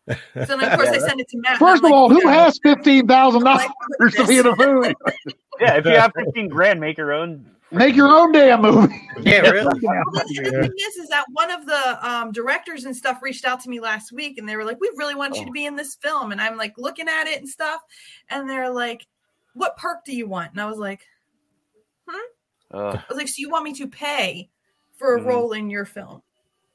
[0.07, 1.59] So then, of course, I sent it to Matt.
[1.59, 4.27] First I'm of all, who "Yeah, has fifteen thousand I'm dollars like, what is to
[4.27, 4.95] be in a movie?
[5.59, 7.45] yeah, if you have 15 grand, make your own.
[7.71, 8.99] Make your own damn movie.
[9.21, 9.63] yeah, really.
[9.63, 9.71] Well,
[10.11, 13.59] the, the thing is, is that one of the um, directors and stuff reached out
[13.59, 15.53] to me last week, and they were like, "We really want you to Oh.
[15.53, 17.81] be in this film," and I'm like looking at it and stuff,
[18.31, 19.05] and they're like,
[19.53, 21.01] "What perk do you want?" And I was like,
[22.73, 22.95] Ugh.
[22.95, 24.49] "I was like, so you want me to pay
[24.99, 25.25] for a Mhm.
[25.25, 26.21] role in your film?"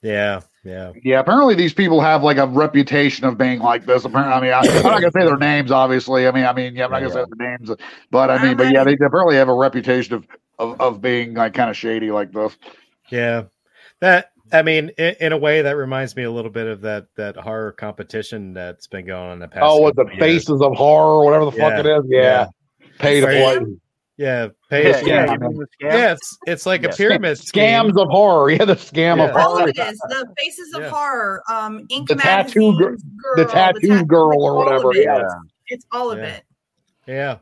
[0.03, 0.41] Yeah.
[0.65, 0.93] Yeah.
[1.03, 4.05] Yeah, apparently these people have like a reputation of being like this.
[4.05, 6.27] Apparently, I mean, I, I'm not gonna say their names, obviously.
[6.27, 7.71] I mean, I mean, yeah, I'm not gonna say their names,
[8.11, 10.27] but I mean, but yeah, they apparently have a reputation of
[10.59, 12.57] of, of being like kind of shady like this.
[13.11, 13.45] Yeah,
[14.01, 17.07] that I mean, in, in a way, that reminds me a little bit of that
[17.17, 19.65] that horror competition that's been going on in the past.
[19.67, 20.45] Oh, with the couple years.
[20.45, 22.05] faces of horror, whatever the fuck it is.
[22.09, 22.47] Yeah,
[22.99, 23.59] pay to Right.
[23.59, 23.67] play.
[24.17, 25.67] Yeah, pay Yeah, yeah, yeah, mean scam?
[25.81, 26.13] yeah.
[26.13, 26.91] It's it's like Yeah.
[26.91, 27.63] a pyramid scheme.
[27.65, 28.51] Scams of horror.
[28.53, 29.25] Yeah, the scam Yeah.
[29.31, 29.63] of All horror.
[29.65, 30.89] of it is the faces of Yeah.
[30.91, 35.03] horror, um, Ink The tattoo Magazine's gir- girl, the tattoo girl or whatever, it.
[35.05, 35.19] yeah.
[35.23, 35.35] It's,
[35.67, 36.43] it's all of it.
[37.09, 37.39] Yeah.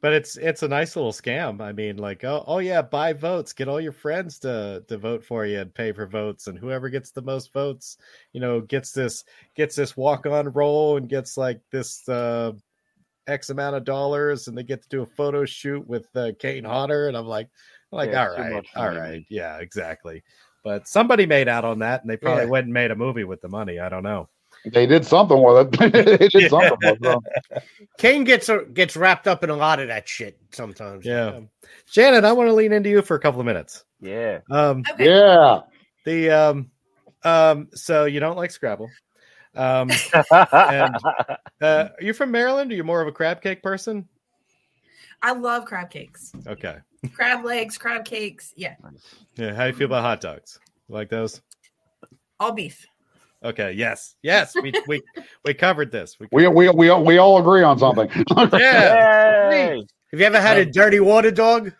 [0.00, 1.60] But it's it's a nice little scam.
[1.60, 5.24] I mean, like, oh, oh yeah, buy votes, get all your friends to to vote
[5.24, 7.98] for you and pay for votes, and whoever gets the most votes,
[8.32, 9.22] you know, gets this
[9.54, 12.50] gets this walk on role and gets like this uh
[13.26, 16.64] X amount of dollars, and they get to do a photo shoot with uh, Kane
[16.64, 17.48] Hodder, and I'm like,
[17.92, 18.98] I'm like, Yeah, all too right, much all money.
[18.98, 20.22] right, yeah, exactly.
[20.64, 22.50] But somebody made out on that, and they probably Yeah.
[22.50, 23.78] went and made a movie with the money.
[23.80, 24.28] I don't know.
[24.64, 25.92] They did something with it.
[26.20, 27.62] they did something with it.
[27.98, 31.04] Kane gets gets wrapped up in a lot of that shit sometimes.
[31.04, 31.40] Yeah.
[31.86, 33.84] Shannon, I want to lean into you for a couple of minutes.
[34.00, 34.38] Yeah.
[34.50, 35.06] Um, Okay.
[35.06, 35.60] Yeah.
[36.04, 36.70] The um
[37.24, 38.88] um so you don't like Scrapple.
[39.54, 39.90] Um
[40.52, 40.96] and, uh
[41.60, 42.72] are you from Maryland?
[42.72, 44.08] Are you more of a crab cake person?
[45.20, 46.78] I love crab cakes, Okay.
[47.14, 48.52] crab legs, crab cakes.
[48.56, 48.74] Yeah,
[49.36, 50.58] Yeah, how do you feel about hot dogs?
[50.88, 51.40] You like those?
[52.40, 52.84] all beef.
[53.44, 54.14] Okay, yes.
[54.22, 55.00] Yes, we we
[55.44, 56.16] we covered this.
[56.18, 58.08] We, We we we we all agree on something.
[58.52, 59.50] yeah.
[59.50, 59.76] Yay!
[60.12, 61.72] Have you ever had a dirty water dog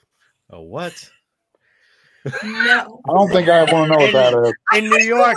[0.50, 1.10] Oh, what?
[2.24, 4.34] No, I don't think I want to know what that
[4.72, 4.78] is.
[4.78, 5.36] in New I York?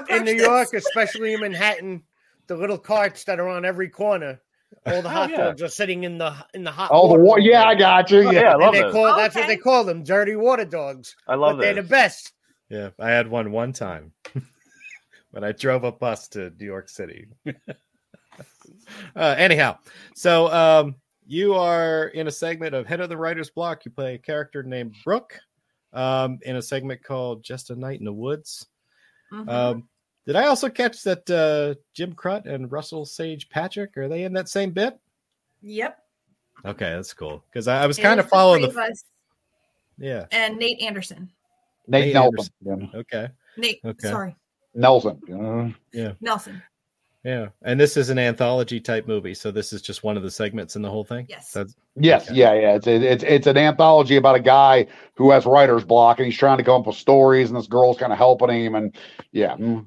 [0.00, 0.42] Wanna know who wanna In New.
[0.44, 2.02] York, especially in Manhattan,
[2.46, 4.40] the little carts that are on every corner,
[4.86, 5.36] all the Oh, hot yeah.
[5.44, 6.90] dogs are sitting in the in the hot.
[6.92, 7.64] Oh, the water yeah.
[7.64, 8.28] I got you.
[8.28, 8.40] Oh, Yeah.
[8.40, 8.92] yeah, I love they those.
[8.92, 11.16] call that's what they call them, dirty water dogs.
[11.28, 12.32] I love but they're the best.
[12.68, 14.12] Yeah, I had one one time.
[15.30, 17.26] when I drove a bus to New York City.
[19.16, 19.78] uh, anyhow,
[20.14, 20.94] so um,
[21.26, 23.84] you are in a segment of Head of the Writer's Block.
[23.84, 25.38] You play a character named Brooke
[25.92, 28.66] um, in a segment called Just a Night in the Woods.
[29.32, 29.48] Mhm.
[29.48, 29.88] Um,
[30.26, 34.32] did I also catch that uh, Jim Crut and Russell Sage Patrick are they in
[34.34, 34.98] that same bit?
[35.62, 35.98] yep.
[36.64, 39.04] Okay, that's cool because I, I was kind of following the of us
[39.98, 40.24] yeah.
[40.32, 41.30] and Nate Anderson.
[41.86, 42.52] Nate Nate Nelson.
[42.64, 42.98] Yeah.
[43.00, 44.08] Okay, Nate, Okay.
[44.08, 44.36] sorry,
[44.74, 45.20] Nelson.
[45.28, 45.36] you
[45.92, 46.14] know.
[46.20, 46.62] Nelson.
[47.26, 50.30] Yeah, and this is an anthology type movie, so this is just one of the
[50.30, 51.26] segments in the whole thing.
[51.28, 51.50] Yes.
[51.50, 52.38] That's, Yes, Okay.
[52.38, 52.74] yeah, yeah.
[52.76, 56.58] It's it's it's an anthology about a guy who has writer's block and he's trying
[56.58, 58.94] to come up with stories, and this girl's kind of helping him, and
[59.32, 59.84] yeah, mm.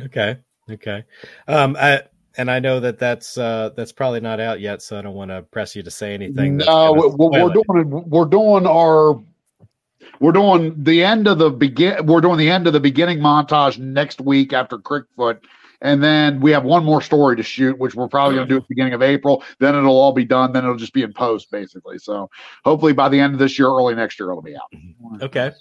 [0.00, 0.38] Okay.
[0.70, 1.04] Okay.
[1.46, 2.04] Um, I,
[2.38, 5.32] and I know that that's uh, that's probably not out yet, so I don't want
[5.32, 6.58] to press you to say anything.
[6.58, 9.20] no, gonna we're, we're doing we're doing our
[10.20, 12.06] we're doing the end of the begin.
[12.06, 15.40] We're doing the end of the beginning montage next week after Crickfoot.
[15.80, 18.56] And then we have one more story to shoot, which we're probably going to do
[18.56, 19.42] at the beginning of April.
[19.58, 20.52] Then it'll all be done.
[20.52, 21.98] Then it'll just be in post, basically.
[21.98, 22.30] So
[22.64, 25.22] hopefully by the end of this year, early next year, it'll be out.
[25.22, 25.52] Okay.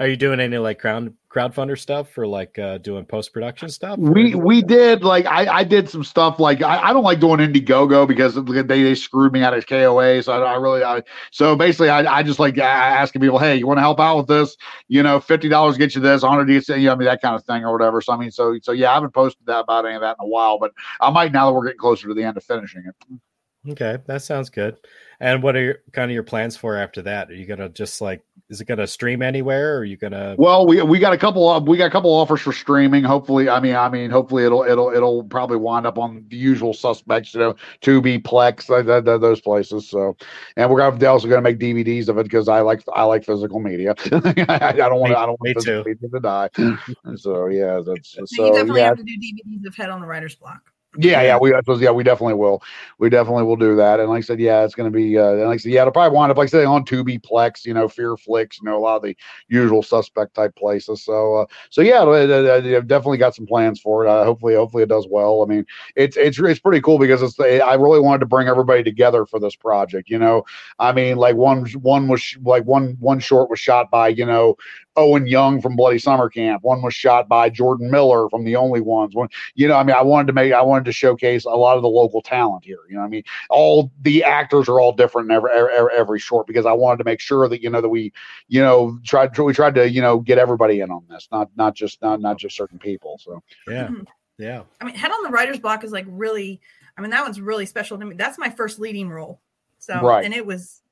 [0.00, 3.98] Are you doing any like crowd crowdfunder stuff for like uh, doing post production stuff?
[3.98, 7.38] We we did like I, I did some stuff like I, I don't like doing
[7.38, 10.22] Indiegogo because they, they screwed me out of KOA.
[10.22, 13.66] So I, I really I so basically I, I just like asking people, hey, you
[13.66, 14.56] want to help out with this?
[14.88, 17.20] You know, fifty dollars get you this, hundred gets you, you know, I mean that
[17.20, 18.00] kind of thing or whatever.
[18.00, 20.24] So I mean, so so yeah, I haven't posted that about any of that in
[20.24, 20.72] a while, but
[21.02, 23.20] I might now that we're getting closer to the end of finishing it.
[23.68, 24.76] Okay, that sounds good.
[25.22, 27.30] And what are your kind of your plans for after that?
[27.30, 29.74] Are you gonna just like is it gonna stream anywhere?
[29.74, 32.10] Or are you gonna Well, we we got a couple of we got a couple
[32.10, 33.04] offers for streaming.
[33.04, 36.72] Hopefully, I mean, I mean, hopefully it'll it'll it'll probably wind up on the usual
[36.72, 39.90] suspects, you know, Tubi, Plex, th- th- th- those places.
[39.90, 40.16] So,
[40.56, 43.60] and we're gonna also gonna make DVDs of it because I like I like physical
[43.60, 43.94] media.
[44.10, 45.90] I, don't want Me- I don't me want physical too.
[45.90, 47.16] media to die.
[47.16, 48.86] so yeah, that's So, you definitely yeah.
[48.86, 50.69] have to do DVDs of Head on the Writer's Block.
[50.98, 52.64] Yeah, yeah, we yeah, we definitely will.
[52.98, 54.00] We definitely will do that.
[54.00, 55.16] And like I said, yeah, it's going to be.
[55.16, 57.20] Uh, and like I said, yeah, it'll probably wind up like I said on Tubi,
[57.20, 59.16] Plex, you know, Fear Flicks, you know, a lot of the
[59.46, 61.04] usual suspect type places.
[61.04, 64.08] So, uh, so yeah, I've definitely got some plans for it.
[64.08, 65.42] Uh, hopefully, hopefully it does well.
[65.44, 65.64] I mean,
[65.94, 67.38] it's it's it's pretty cool because it's.
[67.38, 70.10] I really wanted to bring everybody together for this project.
[70.10, 70.42] You know,
[70.80, 74.26] I mean, like one one was sh- like one one short was shot by you
[74.26, 74.56] know
[74.96, 76.62] Owen Young from Bloody Summer Camp.
[76.62, 79.14] One was shot by Jordan Miller from The Only Ones.
[79.14, 81.76] One you know, I mean, I wanted to make, I wanted to showcase a lot
[81.76, 82.78] of the local talent here.
[82.88, 86.18] You know, what I mean, all the actors are all different in every, every every
[86.18, 88.12] short because I wanted to make sure that you know that we,
[88.48, 91.74] you know, tried we tried to you know get everybody in on this, not not
[91.74, 93.18] just not not just certain people.
[93.22, 94.06] So yeah Mhm.
[94.38, 96.60] yeah I mean, Head on the Writer's Block is like really,
[96.96, 98.16] I mean, that one's really special to me.
[98.16, 99.40] That's my first leading role.
[99.78, 100.24] So, Right.
[100.24, 100.82] and it was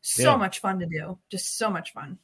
[0.00, 0.36] so Yeah.
[0.36, 1.18] much fun to do.
[1.30, 2.18] Just so much fun.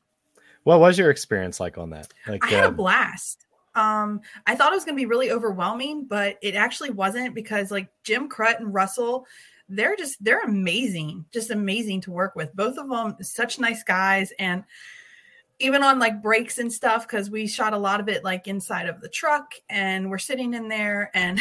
[0.65, 2.13] What was your experience like on that?
[2.27, 3.47] Like I had a um, blast.
[3.75, 7.71] Um, I thought it was going to be really overwhelming, but it actually wasn't because
[7.71, 9.27] like Jim Crut and Russell,
[9.69, 12.55] they're just they're amazing, just amazing to work with.
[12.55, 14.65] Both of them, such nice guys, and
[15.65, 18.87] even on like breaks and stuff because we shot a lot of it like inside
[18.87, 21.41] of the truck and we're sitting in there and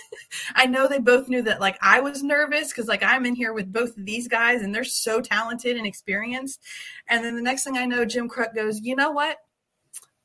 [0.54, 3.52] i know they both knew that like i was nervous because like i'm in here
[3.52, 6.60] with both of these guys and they're so talented and experienced.
[7.08, 9.36] And then the next thing i know jim crut goes you know what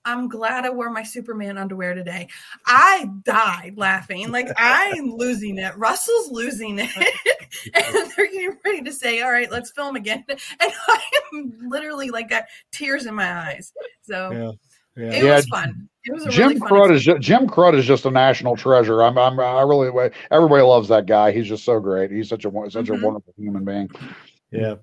[0.06, 2.28] I'm glad I wore my Superman underwear today.
[2.66, 4.32] I died laughing.
[4.32, 5.76] Like I'm losing it.
[5.78, 6.90] Russell's losing it.
[7.74, 10.26] and they're getting ready to say, all right, let's film again.
[10.30, 10.38] And
[10.88, 11.02] I
[11.34, 13.72] am literally like got tears in my eyes.
[14.02, 14.52] So yeah
[15.06, 15.90] yeah it Yeah, was fun.
[16.06, 19.02] It was a Jim really Crud is ju- Jim Crud is just a national treasure.
[19.04, 21.32] I'm I'm I really everybody loves that guy.
[21.32, 22.12] He's just so great.
[22.12, 23.02] He's such a won- such Mhm.
[23.02, 23.90] a wonderful human being.
[24.52, 24.76] yeah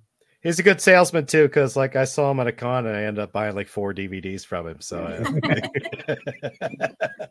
[0.42, 3.02] he's a good salesman too because like i saw him at a con and i
[3.02, 6.86] ended up buying like four dvds from him so uh,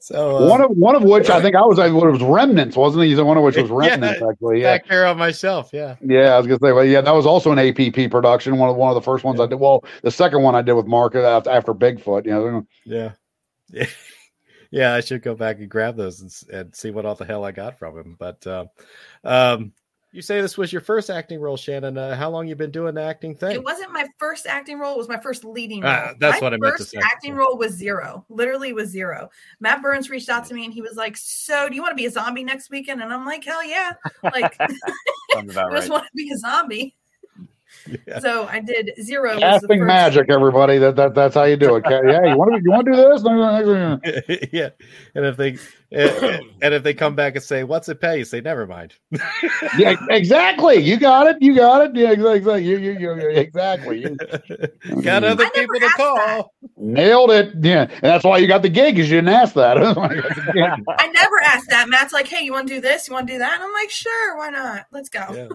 [0.00, 2.76] so uh, one of one of which I think I was I it was remnants,
[2.76, 3.14] wasn't he?
[3.20, 4.60] One of which was Yeah, remnants actually.
[4.60, 4.74] Yeah.
[4.74, 7.26] back here on my shelf yeah Yeah, I was gonna say, well, yeah, that was
[7.26, 8.58] also an APP production.
[8.58, 9.58] One of one of the first ones I did.
[9.58, 12.24] Well, the second one I did with Mark after, after Bigfoot.
[12.24, 13.12] You know, Yeah.
[13.70, 13.86] Yeah.
[14.70, 17.44] Yeah, I should go back and grab those and, and see what all the hell
[17.44, 18.16] I got from him.
[18.18, 18.66] But um,
[19.22, 19.72] um,
[20.14, 21.98] you say this was your first acting role, Shannon.
[21.98, 23.50] Uh, how long you been doing the acting thing?
[23.50, 24.94] It wasn't my first acting role.
[24.94, 25.90] It was my first leading role.
[25.92, 27.00] Ah, that's my what I meant to first say.
[27.02, 28.24] acting role was zero.
[28.28, 29.28] Literally was zero.
[29.58, 31.96] Matt Burns reached out to me and he was like, "So, do you want to
[31.96, 34.68] be a zombie next weekend?" And I'm like, "Hell yeah!" Like, I
[35.42, 35.90] just right.
[35.90, 36.96] want to be a zombie.
[38.06, 38.18] Yeah.
[38.20, 39.38] So I did zero.
[39.38, 40.78] Casting magic, everybody.
[40.78, 41.84] That, that that's how you do it.
[41.88, 44.48] Yeah, you want to you want to do this?
[44.52, 44.70] yeah,
[45.14, 45.58] and if they
[45.94, 48.94] and and if they come back and say, "What's it pay?" You say, "Never mind."
[49.78, 50.76] Yeah, exactly.
[50.76, 51.36] You got it.
[51.40, 51.96] You got it.
[51.96, 52.64] Yeah, exactly.
[52.64, 54.02] You, you, you, you- exactly.
[54.02, 54.10] You
[55.02, 55.30] Got mm.
[55.30, 56.52] other I people to asked call.
[56.76, 57.54] nailed it.
[57.60, 58.94] Yeah, and that's why you got the gig.
[58.94, 59.74] Because you didn't ask that.
[59.74, 60.84] That's why you got the gig.
[60.98, 61.88] I never asked that.
[61.88, 63.08] Matt's like, "Hey, you want to do this?
[63.08, 64.86] You want to do that?" And I'm like, "Sure, why not?
[64.92, 65.48] Let's go." Yeah,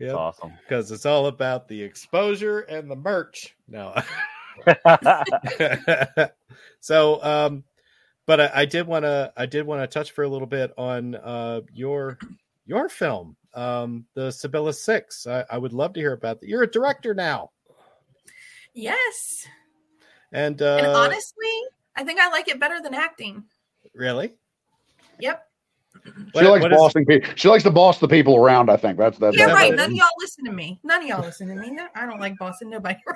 [0.00, 0.52] That's yeah, awesome.
[0.62, 3.54] because it's all about the exposure and the merch.
[3.68, 3.94] No.
[6.80, 7.64] so um
[8.26, 10.72] but I, I did want to i did want to touch for a little bit
[10.76, 12.18] on uh your
[12.66, 16.64] your film um the Sabilla six I, I would love to hear about that you're
[16.64, 17.52] a director now
[18.74, 19.46] Yes.
[20.32, 21.62] and uh And honestly,
[21.96, 23.44] I think I like it better than acting.
[23.94, 24.34] really
[25.20, 25.49] Yep.
[26.04, 27.30] She What- likes what is- bossing people.
[27.36, 28.70] She likes to boss the people around.
[28.70, 29.36] I think that's that's.
[29.36, 29.72] Yeah, that right.
[29.72, 30.80] it None of y'all listen to me.
[30.82, 31.70] None of y'all listen to me.
[31.70, 32.98] No, I don't like bossing nobody.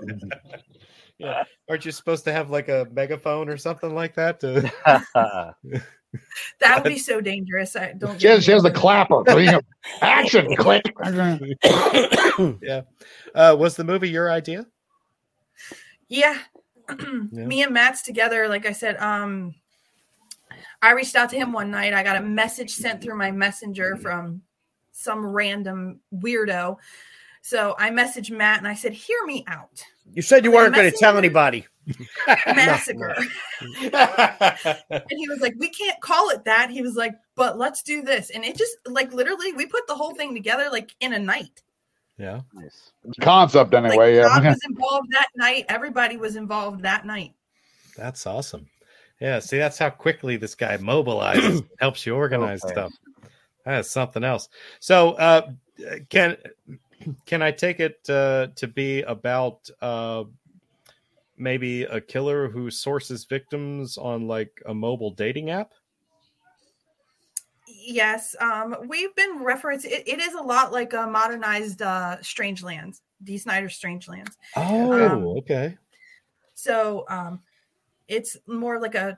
[1.18, 4.72] yeah aren't you supposed to have like a megaphone or something like that to
[6.60, 7.76] that would be so dangerous.
[7.76, 8.20] I don't.
[8.20, 9.22] She has, she has the clapper.
[9.28, 9.60] So, you know,
[10.00, 10.82] Action click.
[12.62, 12.82] yeah
[13.34, 14.66] uh was the movie your idea
[16.08, 16.38] Yeah.
[17.32, 17.44] Yeah.
[17.46, 18.48] Me and Matt's together.
[18.48, 19.54] Like I said, um,
[20.82, 21.92] I reached out to him one night.
[21.92, 24.42] I got a message sent through my messenger from
[24.92, 26.76] some random weirdo.
[27.42, 30.90] So I messaged Matt and I said, "Hear me out, You said you weren't going
[30.90, 31.66] to tell anybody.
[32.46, 33.16] massacre."
[33.60, 38.02] and he was like, "We can't call it that." He was like, "But let's do
[38.02, 41.18] this." And it just like literally, we put the whole thing together like in a
[41.18, 41.62] night.
[42.18, 42.92] yeah nice.
[43.22, 44.18] Concept anyway.
[44.20, 44.50] like, Todd Yeah.
[44.50, 45.64] was involved that night.
[45.68, 47.32] Everybody was involved that night.
[47.96, 48.66] That's awesome.
[49.20, 52.72] Yeah, see, that's how quickly this guy mobilizes, helps you organize Okay.
[52.72, 52.92] stuff.
[53.64, 54.48] That is something else.
[54.80, 55.50] So, uh,
[56.08, 56.38] can
[57.26, 60.24] can I take it uh, to be about uh,
[61.36, 65.72] maybe a killer who sources victims on like a mobile dating app?
[67.68, 69.86] Yes, um, we've been referenced.
[69.86, 74.32] It, it is a lot like a modernized uh, Strangelands, Dee Snider Strangelands.
[74.56, 75.76] Oh, Um, okay.
[76.54, 77.40] So um,
[78.10, 79.16] it's more like a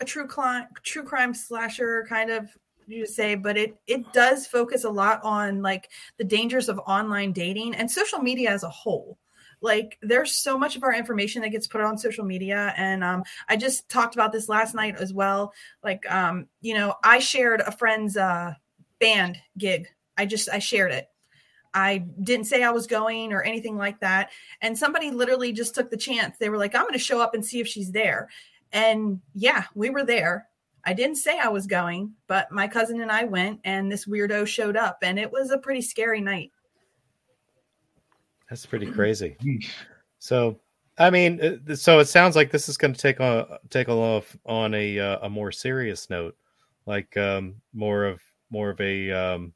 [0.00, 2.48] a true crime true crime slasher kind of
[2.88, 7.32] you say, but it it does focus a lot on like the dangers of online
[7.32, 9.18] dating and social media as a whole.
[9.60, 13.22] Like there's so much of our information that gets put on social media, and um,
[13.48, 15.52] I just talked about this last night as well.
[15.84, 18.54] Like um, you know, I shared a friend's uh,
[19.00, 19.86] band gig.
[20.16, 21.08] I just I shared it.
[21.74, 24.30] I didn't say I was going or anything like that.
[24.60, 26.36] And somebody literally just took the chance.
[26.38, 28.28] They were like, I'm going to show up and see if she's there.
[28.72, 30.48] And yeah, we were there.
[30.84, 34.46] I didn't say I was going, but my cousin and I went, and this weirdo
[34.46, 36.50] showed up, and it was a pretty scary night.
[38.48, 39.36] That's pretty crazy.
[40.18, 40.60] So,
[40.98, 43.92] I mean, uh, so it sounds like this is going to take on take a
[43.92, 46.36] off on a uh, a more serious note,
[46.86, 49.52] like um, more of more of a um,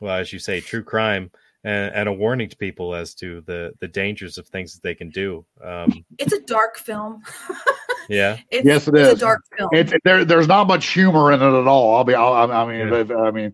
[0.00, 1.30] well, as you say, true crime
[1.68, 4.94] and, and a warning to people as to the the dangers of things that they
[4.94, 5.44] can do.
[5.62, 7.22] Um, It's a dark film.
[8.08, 9.14] yeah, It's, Yes, it it's is.
[9.14, 9.70] a dark film.
[9.72, 10.24] It's there.
[10.24, 11.96] There's not much humor in it at all.
[11.96, 12.14] I'll be.
[12.14, 12.88] I'll, I mean.
[13.08, 13.16] Yeah.
[13.16, 13.52] I mean,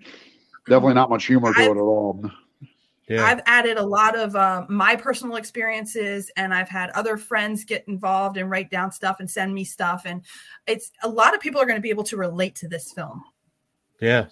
[0.69, 2.31] definitely not much humor to it I've- at all.
[3.09, 7.65] yeah, I've added a lot of uh, my personal experiences, and I've had other friends
[7.65, 10.03] get involved and write down stuff and send me stuff.
[10.07, 10.23] And
[10.67, 13.23] it's a lot of people are going to be able to relate to this film.
[14.01, 14.27] yeah.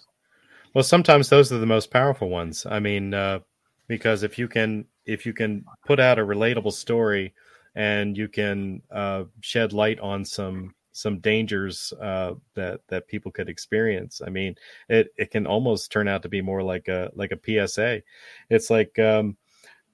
[0.73, 2.65] Well, sometimes those are the most powerful ones.
[2.65, 3.41] I mean, uh,
[3.87, 7.33] because if you can if you can put out a relatable story
[7.75, 13.49] and you can uh, shed light on some some dangers uh, that that people could
[13.49, 14.21] experience.
[14.25, 14.55] I mean,
[14.89, 18.01] it it can almost turn out to be more like a like a PSA.
[18.49, 19.35] It's like um,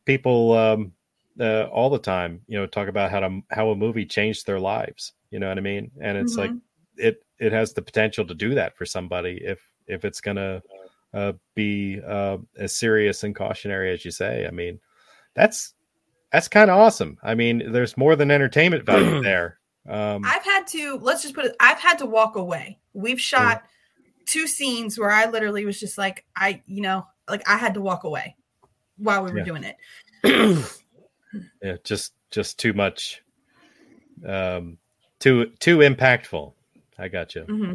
[0.06, 0.92] people um,
[1.40, 4.60] uh, all the time, you know, talk about how to how a movie changed their
[4.60, 5.14] lives.
[5.32, 5.92] You know what I mean?
[6.02, 6.52] And it's like
[6.98, 10.62] it it has the potential to do that for somebody if if it's gonna
[11.14, 14.46] uh, be uh, as serious and cautionary as you say.
[14.48, 14.80] I mean,
[15.36, 15.74] that's
[16.32, 17.18] that's kind of awesome.
[17.24, 19.60] I mean, there's more than entertainment value there.
[19.88, 21.56] Um, I've had to let's just put it.
[21.60, 22.80] I've had to walk away.
[22.94, 23.64] We've shot
[24.28, 27.82] two scenes where I literally was just like, I, you know, like I had to
[27.82, 28.36] walk away
[28.98, 29.44] while we were Yeah.
[29.44, 30.72] doing it.
[31.64, 33.24] yeah, just just too much,
[34.26, 34.78] um,
[35.20, 36.54] too too impactful.
[36.98, 37.44] I got you.
[37.44, 37.74] hmm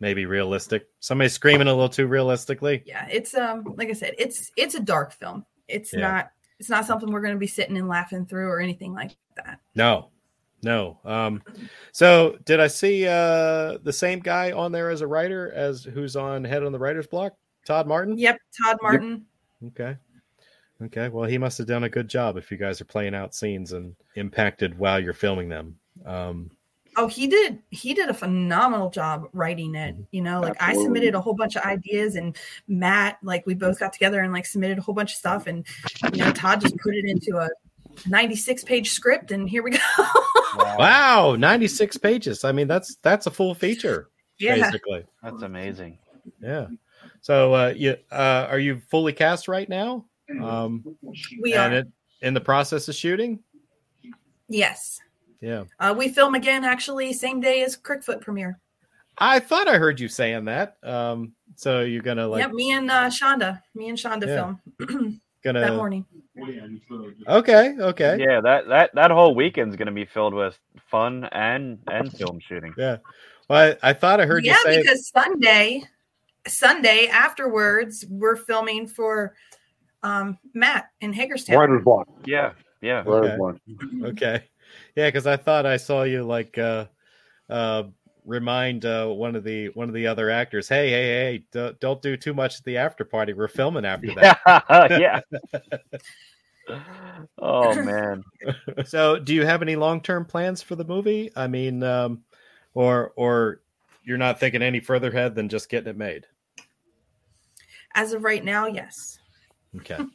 [0.00, 0.86] Maybe realistic.
[1.00, 2.82] Somebody screaming a little too realistically.
[2.84, 5.44] Yeah, it's um, like I said, it's it's a dark film.
[5.68, 6.00] It's Yeah.
[6.00, 9.16] not it's not something we're going to be sitting and laughing through or anything like
[9.36, 9.60] that.
[9.74, 10.10] No,
[10.62, 10.98] no.
[11.04, 11.42] Um,
[11.92, 16.16] so did I see uh, the same guy on there as a writer as who's
[16.16, 17.34] on Head on the Writer's Block?
[17.66, 18.16] Todd Martin.
[18.18, 19.26] Yep, Todd Martin.
[19.68, 19.96] Okay.
[20.82, 21.08] Okay.
[21.08, 23.72] Well, he must have done a good job if you guys are playing out scenes
[23.72, 25.76] and impacted while you're filming them.
[26.04, 26.50] Um,
[26.98, 27.58] Oh, he did.
[27.70, 29.94] He did a phenomenal job writing it.
[29.94, 30.02] Mm-hmm.
[30.12, 32.36] You know, like I submitted a whole bunch of ideas, and
[32.68, 35.66] Matt, like we both got together and like submitted a whole bunch of stuff, and
[36.12, 37.48] you know, Todd just put it into a
[38.08, 39.78] 96 page script, and here we go.
[40.56, 42.44] wow, 96 pages.
[42.44, 45.04] I mean, that's that's a full feature, yeah, basically.
[45.22, 45.98] That's amazing.
[46.40, 46.68] Yeah.
[47.20, 50.06] So, uh, you uh, are you fully cast right now?
[50.42, 50.96] Um,
[51.42, 51.78] we and are.
[51.78, 51.86] it,
[52.22, 53.40] in the process of shooting?
[54.48, 55.00] yes,
[55.40, 55.64] Yeah.
[55.80, 58.58] uh, we film again actually same day as Crickfoot premiere.
[59.18, 60.76] I thought I heard you saying that.
[60.82, 64.54] Um, so you're gonna like yep, me and uh, Shonda, me and Shonda Yeah.
[64.78, 66.04] film gonna that morning.
[67.26, 68.18] Okay, okay.
[68.18, 70.58] Yeah, that that that whole weekend's gonna be filled with
[70.90, 72.74] fun and and film shooting.
[72.76, 72.98] Yeah.
[73.48, 75.84] Well, I, I thought I heard yeah, you say because Sunday,
[76.46, 79.34] Sunday afterwards, we're filming for
[80.02, 81.56] um, Matt in Hagerstown.
[81.56, 82.08] Writer's block.
[82.26, 83.02] Yeah, yeah.
[83.06, 83.36] Writer's Okay.
[83.38, 83.56] block.
[84.04, 84.44] okay.
[84.96, 86.86] Yeah, because I thought I saw you like uh
[87.48, 87.84] uh
[88.24, 92.02] remind uh one of the one of the other actors, hey, hey, hey, don't, don't
[92.02, 93.34] do too much at the after party.
[93.34, 94.40] We're filming after that.
[94.98, 95.20] Yeah,
[96.68, 96.78] yeah.
[97.38, 98.24] oh man.
[98.86, 101.30] so do you have any long term plans for the movie?
[101.36, 102.22] I mean, um
[102.74, 103.60] or or
[104.02, 106.26] you're not thinking any further ahead than just getting it made.
[107.94, 109.18] As of right now, yes.
[109.76, 109.98] Okay.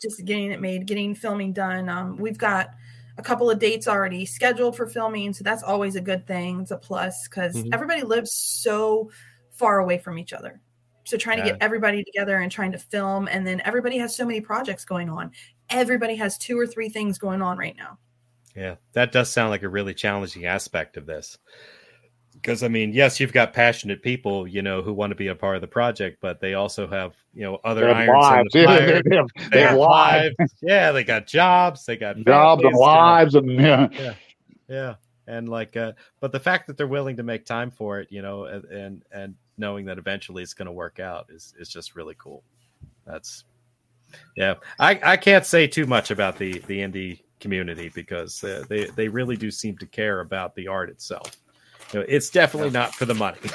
[0.00, 1.88] Just getting it made, getting filming done.
[1.88, 2.68] Um, we've got
[3.18, 6.60] a couple of dates already scheduled for filming, so that's always a good thing.
[6.60, 7.74] It's a plus because Mhm.
[7.74, 9.10] everybody lives so
[9.50, 10.60] far away from each other.
[11.04, 14.24] So trying to get everybody together and trying to film, and then everybody has so
[14.24, 15.32] many projects going on.
[15.68, 17.98] Everybody has two or three things going on right now.
[18.54, 21.38] Yeah, that does sound like a really challenging aspect of this.
[22.40, 25.34] Because I mean, yes, you've got passionate people, you know, who want to be a
[25.34, 28.14] part of the project, but they also have, you know, other They have irons in
[28.14, 28.52] lives.
[28.52, 29.02] the fire.
[29.04, 30.34] They have, They have lives.
[30.62, 31.84] Yeah, they got jobs.
[31.84, 32.78] They got jobs, and families, you know.
[32.80, 33.50] lives, and
[34.00, 34.14] yeah.
[34.68, 34.94] Yeah,
[35.26, 38.22] and like, uh, but the fact that they're willing to make time for it, you
[38.22, 41.96] know, and and, and knowing that eventually it's going to work out is is just
[41.96, 42.42] really cool.
[43.06, 43.44] That's
[44.36, 44.54] yeah.
[44.78, 49.08] I I can't say too much about the the indie community because uh, they they
[49.08, 51.32] really do seem to care about the art itself.
[51.92, 53.38] You know, it's definitely not for the money.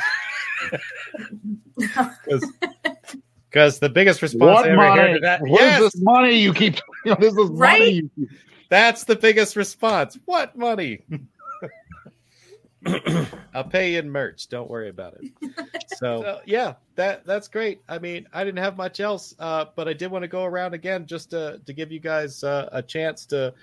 [3.50, 5.14] Because the biggest response What I ever hear money?
[5.14, 6.76] to that, Where's yes, this money you keep?
[7.06, 8.04] You know, this is Right?
[8.18, 8.30] money.
[8.70, 10.18] That's the biggest response.
[10.26, 11.04] What money?
[13.54, 14.48] I'll pay you in merch.
[14.50, 15.32] Don't worry about it.
[15.88, 17.82] So, so, yeah, that that's great.
[17.88, 20.74] I mean, I didn't have much else, uh, but I did want to go around
[20.74, 23.54] again just to to give you guys uh, a chance to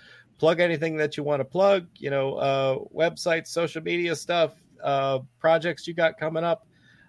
[0.40, 1.86] plug anything that you want to plug.
[1.96, 6.66] You know, uh, websites, social media stuff, uh, projects you got coming up.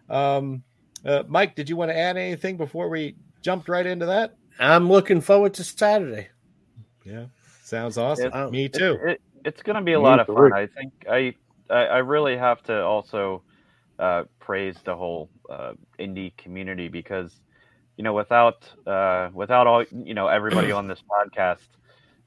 [0.10, 0.62] Um,
[1.06, 4.36] uh, Mike, did you want to add anything before we jumped right into that?
[4.60, 6.28] I'm looking forward to Saturday.
[7.06, 7.26] Yeah,
[7.64, 8.32] sounds awesome.
[8.34, 9.00] It- Me too.
[9.02, 10.36] It, it's going to be a Me lot of too.
[10.36, 10.54] fun.
[10.54, 11.34] I think I
[11.70, 13.42] I, I really have to also
[13.98, 17.40] uh, praise the whole uh, indie community because
[17.98, 21.70] you know without uh, without all you know everybody on this podcast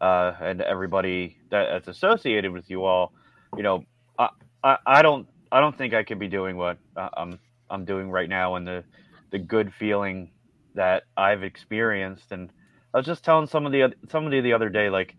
[0.04, 3.12] uh, and everybody that, that's associated with you all,
[3.56, 3.84] you know,
[4.18, 4.28] I,
[4.64, 7.40] I, I don't I don't think I could be doing what uh, I'm
[7.70, 8.84] I'm doing right now and the
[9.32, 10.32] the good feeling
[10.74, 12.32] that I've experienced.
[12.32, 12.50] And
[12.94, 15.16] I was just telling some of the somebody the other day like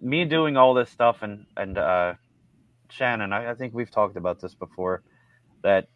[0.00, 2.14] me doing all this stuff and and uh,
[2.90, 5.02] Shannon, I, I think we've talked about this before,
[5.62, 5.88] that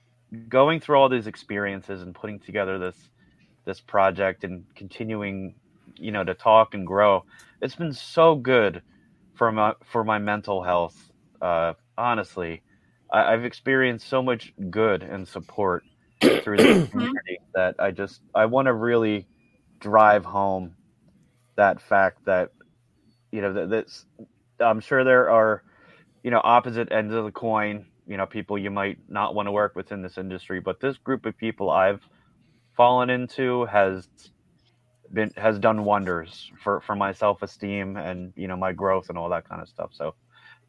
[0.49, 2.97] going through all these experiences and putting together this
[3.66, 5.57] this project and continuing,
[5.97, 7.24] you know, to talk and grow,
[7.61, 8.82] it's been so good
[9.34, 11.11] for my for my mental health.
[11.40, 12.62] Uh, honestly,
[13.12, 15.84] I, I've experienced so much good and support
[16.20, 19.26] through the community that I just I want to really
[19.80, 20.76] drive home
[21.57, 22.51] that fact that
[23.30, 24.07] you know that that's
[24.61, 25.62] I'm sure there are
[26.22, 29.53] you know opposite ends of the coin you know people you might not want to
[29.53, 32.01] work with in this industry but this group of people I've
[32.76, 34.09] fallen into has
[35.12, 39.28] been has done wonders for for my self-esteem and you know my growth and all
[39.28, 40.14] that kind of stuff so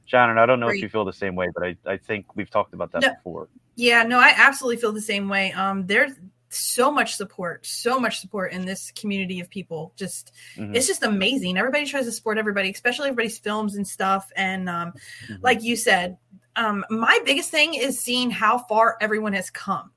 [0.06, 0.78] Shannon I don't know Great.
[0.78, 3.14] if you feel the same way but I, I think we've talked about that No.
[3.14, 5.52] before Yeah, no, I absolutely feel the same way.
[5.54, 6.12] Um, there's
[6.50, 9.92] so much support, so much support in this community of people.
[9.96, 10.76] Just Mhm.
[10.76, 11.58] it's just amazing.
[11.58, 14.30] Everybody tries to support everybody, especially everybody's films and stuff.
[14.36, 14.94] And um,
[15.28, 15.42] Mhm.
[15.42, 16.18] like you said,
[16.56, 19.92] um, my biggest thing is seeing how far everyone has come.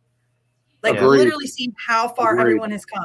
[0.83, 1.19] Like Agreed.
[1.19, 2.41] literally seeing how far Agreed.
[2.43, 3.05] everyone has come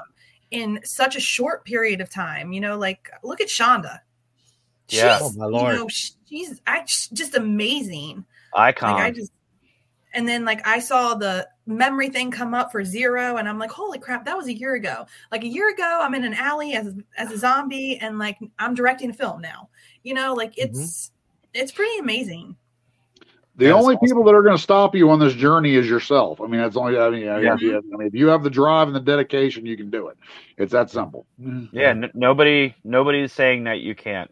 [0.51, 2.51] in such a short period of time.
[2.51, 3.99] You know, like look at Shonda.
[4.89, 5.19] Yeah.
[5.21, 5.73] Oh, my Lord.
[5.73, 9.31] You know, she's I, just amazing icon like I just
[10.13, 13.71] and then like I saw the memory thing come up for zero and i'm like
[13.71, 16.73] holy crap that was a year ago like a year ago i'm in an alley
[16.73, 19.69] as as a zombie and like i'm directing a film now
[20.03, 20.69] you know like mm-hmm.
[20.69, 21.11] it's
[21.53, 22.55] it's pretty amazing
[23.55, 24.07] The That is only awesome.
[24.07, 26.39] people that are going to stop you on this journey is yourself.
[26.41, 26.97] I mean, that's only.
[26.97, 27.37] I mean, yeah.
[27.39, 27.53] Yeah.
[27.55, 30.07] If, you, I mean, if you have the drive and the dedication, you can do
[30.07, 30.17] it.
[30.57, 31.25] It's that simple.
[31.37, 34.31] Yeah, n- nobody nobody's saying that you can't.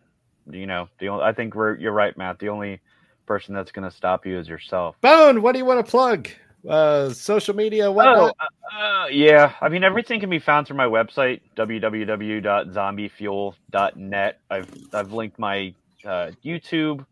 [0.49, 2.39] You know, the only, I think we're you're right, Matt.
[2.39, 2.79] The only
[3.27, 4.95] person that's going to stop you is yourself.
[5.01, 6.29] Bone, what do you want to plug?
[6.67, 8.31] Uh, social media, Oh, uh,
[8.77, 9.53] uh, yeah.
[9.61, 14.39] I mean, everything can be found through my website, www.zombiefuel.net.
[14.49, 15.73] I've I've linked my
[16.05, 17.05] uh, YouTube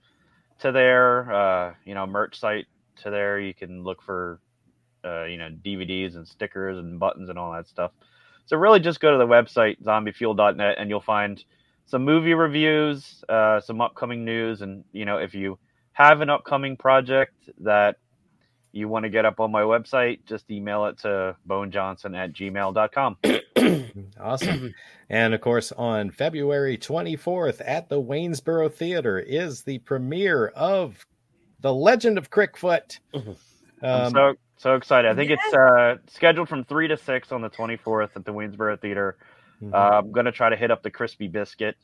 [0.60, 2.66] to there, uh, you know, merch site
[3.04, 3.40] to there.
[3.40, 4.40] You can look for,
[5.06, 7.92] uh, you know, DVDs and stickers and buttons and all that stuff.
[8.46, 11.44] So really, just go to the website zombiefuel.net and you'll find
[11.86, 15.58] some movie reviews, uh, some upcoming news, and you know, if you
[15.94, 17.98] have an upcoming project that
[18.72, 23.18] you want to get up on my website, just email it to bonejawnson at gmail.com.
[24.20, 24.74] Awesome.
[25.10, 31.06] and of course, on February 24th at the Waynesboro Theater is the premiere of
[31.62, 33.00] The Legend of Crickfoot.
[33.14, 33.36] I'm
[33.82, 35.10] Um, so so excited.
[35.12, 38.78] I think it's uh, scheduled from three to six on the 24th at the Waynesboro
[38.82, 39.18] Theater.
[39.62, 39.74] mhm.
[39.74, 41.76] Uh, I'm gonna try to hit up the crispy biscuit.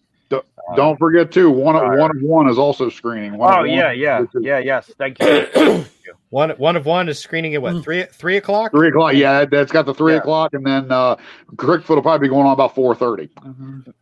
[0.76, 1.52] Don't forget too.
[1.52, 3.38] One of one of one is also screening.
[3.38, 4.92] One of Oh one yeah, yeah, is yeah, yes.
[4.98, 5.48] Thank you.
[6.34, 8.72] one one of one is screening at what three three o'clock?
[8.72, 9.14] Three o'clock.
[9.14, 10.20] Yeah, that's got the three Yeah.
[10.20, 11.16] o'clock, and then uh,
[11.56, 13.30] Crickfoot will probably be going on about four thirty.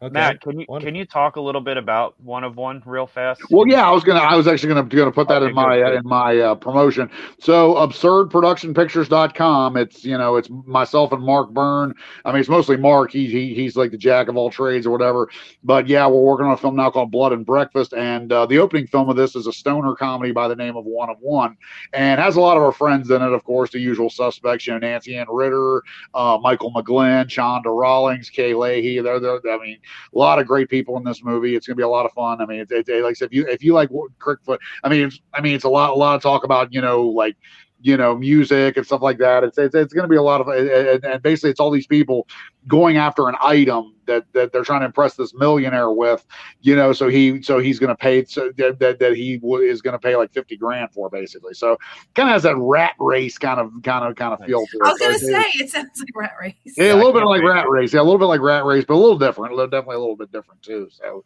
[0.02, 0.14] Okay.
[0.14, 0.88] Matt, can you Wonderful.
[0.88, 3.42] can you talk a little bit about one of one real fast?
[3.52, 5.76] Well, yeah, I was gonna, I was actually gonna gonna put that Okay, in my
[5.76, 5.98] good, uh, good.
[6.00, 7.10] in my uh, promotion.
[7.40, 9.76] So, absurdproductionpictures.com.
[9.78, 11.94] It's you know, it's myself and Mark Byrne.
[12.24, 13.12] I mean, it's mostly Mark.
[13.12, 15.28] He, he he's like the jack of all trades or whatever.
[15.66, 18.60] But yeah, we're working on a film now called Blood and Breakfast, and uh, the
[18.60, 21.58] opening film of this is a stoner comedy by the name of One of One,
[21.94, 23.34] and has a lot of our friends in it.
[23.34, 24.68] Of course, the usual suspects.
[24.68, 29.00] You know, Nancy Ann Ritter, uh, Michael McGlynn, Shonda Rawlings, Kay Leahy.
[29.02, 29.78] They're, they're, I mean,
[30.14, 31.56] a lot of great people in this movie.
[31.56, 32.42] It's going to be a lot of fun.
[32.42, 35.08] I mean, it's, it's like I said, if you if you like Crickfoot, I mean,
[35.08, 37.36] it's, I mean, it's a lot a lot of talk about you know like
[37.82, 39.44] you know music and stuff like that.
[39.44, 41.88] It's it's, it's going to be a lot of and, and basically it's all these
[41.88, 42.28] people
[42.68, 46.26] going after an item that that they're trying to impress this millionaire with,
[46.62, 46.94] you know.
[46.94, 49.94] So he so he's going to pay so that that, that he w- is going
[49.94, 51.54] to pay like fifty grand for basically.
[51.54, 51.78] So
[52.16, 54.82] kind of has that rat race kind of kind of kind of feel to it.
[54.86, 57.14] i was gonna So say it sounds like rat race yeah, Yeah, a I little
[57.14, 57.42] bit like.
[57.44, 57.94] Rat Race.
[57.94, 59.54] Yeah, a little bit like Rat Race, but a little different.
[59.54, 60.88] A definitely a little bit different too.
[60.92, 61.24] So,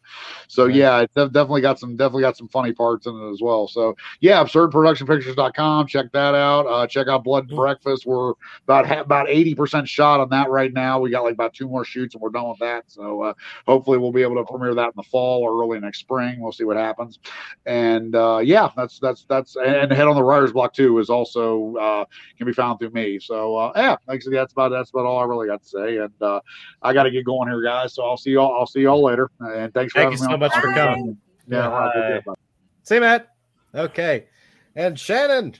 [0.48, 0.74] so Right.
[0.74, 3.68] yeah, it's def- definitely got some definitely got some funny parts in it as well.
[3.68, 5.86] So yeah, absurdproductionpictures.com.
[5.88, 6.66] Check that out.
[6.66, 8.06] Uh, check out Blood and Breakfast.
[8.06, 8.32] We're
[8.64, 11.00] about about eighty percent shot on that right now.
[11.00, 12.75] We got like about two more shoots and we're done with that.
[12.86, 13.34] So uh,
[13.66, 16.40] hopefully we'll be able to premiere that in the fall or early next spring.
[16.40, 17.18] We'll see what happens.
[17.64, 21.76] And uh, yeah, that's that's that's and Head on the Writer's Block too is also
[21.76, 22.04] uh,
[22.36, 23.18] can be found through me.
[23.18, 25.68] So uh, yeah, like I said, that's about that's about all I really got to
[25.68, 25.98] say.
[25.98, 26.40] And uh,
[26.82, 27.94] I got to get going here, guys.
[27.94, 28.58] So I'll see y'all.
[28.58, 29.30] I'll see y'all later.
[29.40, 30.40] And thanks for Thank you me so on.
[30.40, 31.16] much for coming.
[31.48, 32.00] Yeah, all right, Bye.
[32.00, 32.34] take care, bye.
[32.82, 33.28] See, Matt.
[33.74, 34.26] Okay,
[34.74, 35.54] and Shannon,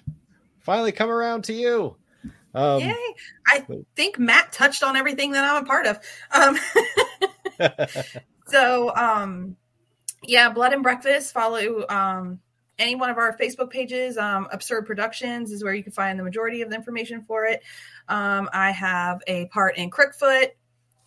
[0.60, 1.96] finally come around to you.
[2.54, 2.94] Um, Yay.
[3.48, 6.00] I think Matt touched on everything that I'm a part of.
[6.32, 6.58] Um,
[8.46, 9.56] so, um,
[10.22, 11.32] yeah, Blood and Breakfast.
[11.32, 12.40] Follow um,
[12.78, 14.18] any one of our Facebook pages.
[14.18, 17.62] Um, Absurd Productions is where you can find the majority of the information for it.
[18.08, 20.48] Um, I have a part in Crickfoot.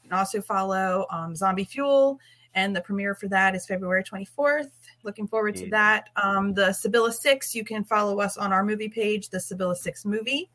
[0.03, 2.19] You can also follow um, Zombie Fuel,
[2.55, 4.71] and the premiere for that is February 24th.
[5.03, 6.09] Looking forward to that.
[6.15, 10.05] Um, the Sabilla Six, you can follow us on our movie page, the Sabilla Six
[10.05, 10.49] movie.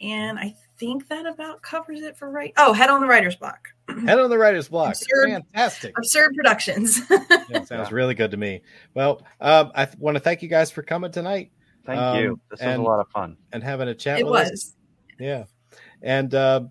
[0.00, 2.52] And I think that about covers it for right.
[2.56, 3.68] Oh, head on the writer's block.
[4.04, 4.94] Head on the writer's block.
[4.94, 5.28] Absurd.
[5.30, 5.96] Fantastic.
[5.96, 7.00] Absurd Productions.
[7.08, 8.62] That sounds really good to me.
[8.94, 11.52] Well, um, I th- want to thank you guys for coming tonight
[11.84, 12.40] Thank Um, you.
[12.50, 13.36] This was a lot of fun.
[13.52, 14.50] and having a chat it with us.
[14.50, 14.76] was.
[15.20, 15.44] Yeah.
[16.02, 16.62] And uh,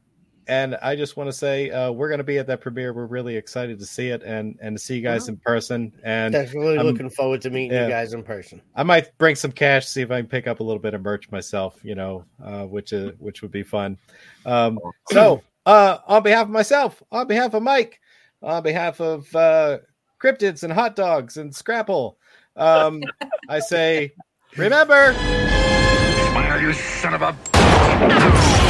[0.48, 2.94] and I just want to say uh, we're going to be at that premiere.
[2.94, 5.94] We're really excited to see it and and to see you guys in person.
[6.04, 7.86] And Definitely I'm- looking forward to meeting yeah.
[7.86, 8.62] you guys in person.
[8.76, 11.02] I might bring some cash, see if I can pick up a little bit of
[11.02, 11.80] merch myself.
[11.84, 13.98] You know, uh, which is which would be fun.
[14.46, 14.80] Um,
[15.12, 18.00] so, uh, on behalf of myself, on behalf of Mike,
[18.42, 19.80] on behalf of uh,
[20.22, 22.18] cryptids and hot dogs and Scrapple,
[22.56, 23.02] um,
[23.50, 24.14] I say,
[24.58, 25.14] remember.
[25.14, 28.61] Smile, you son of a.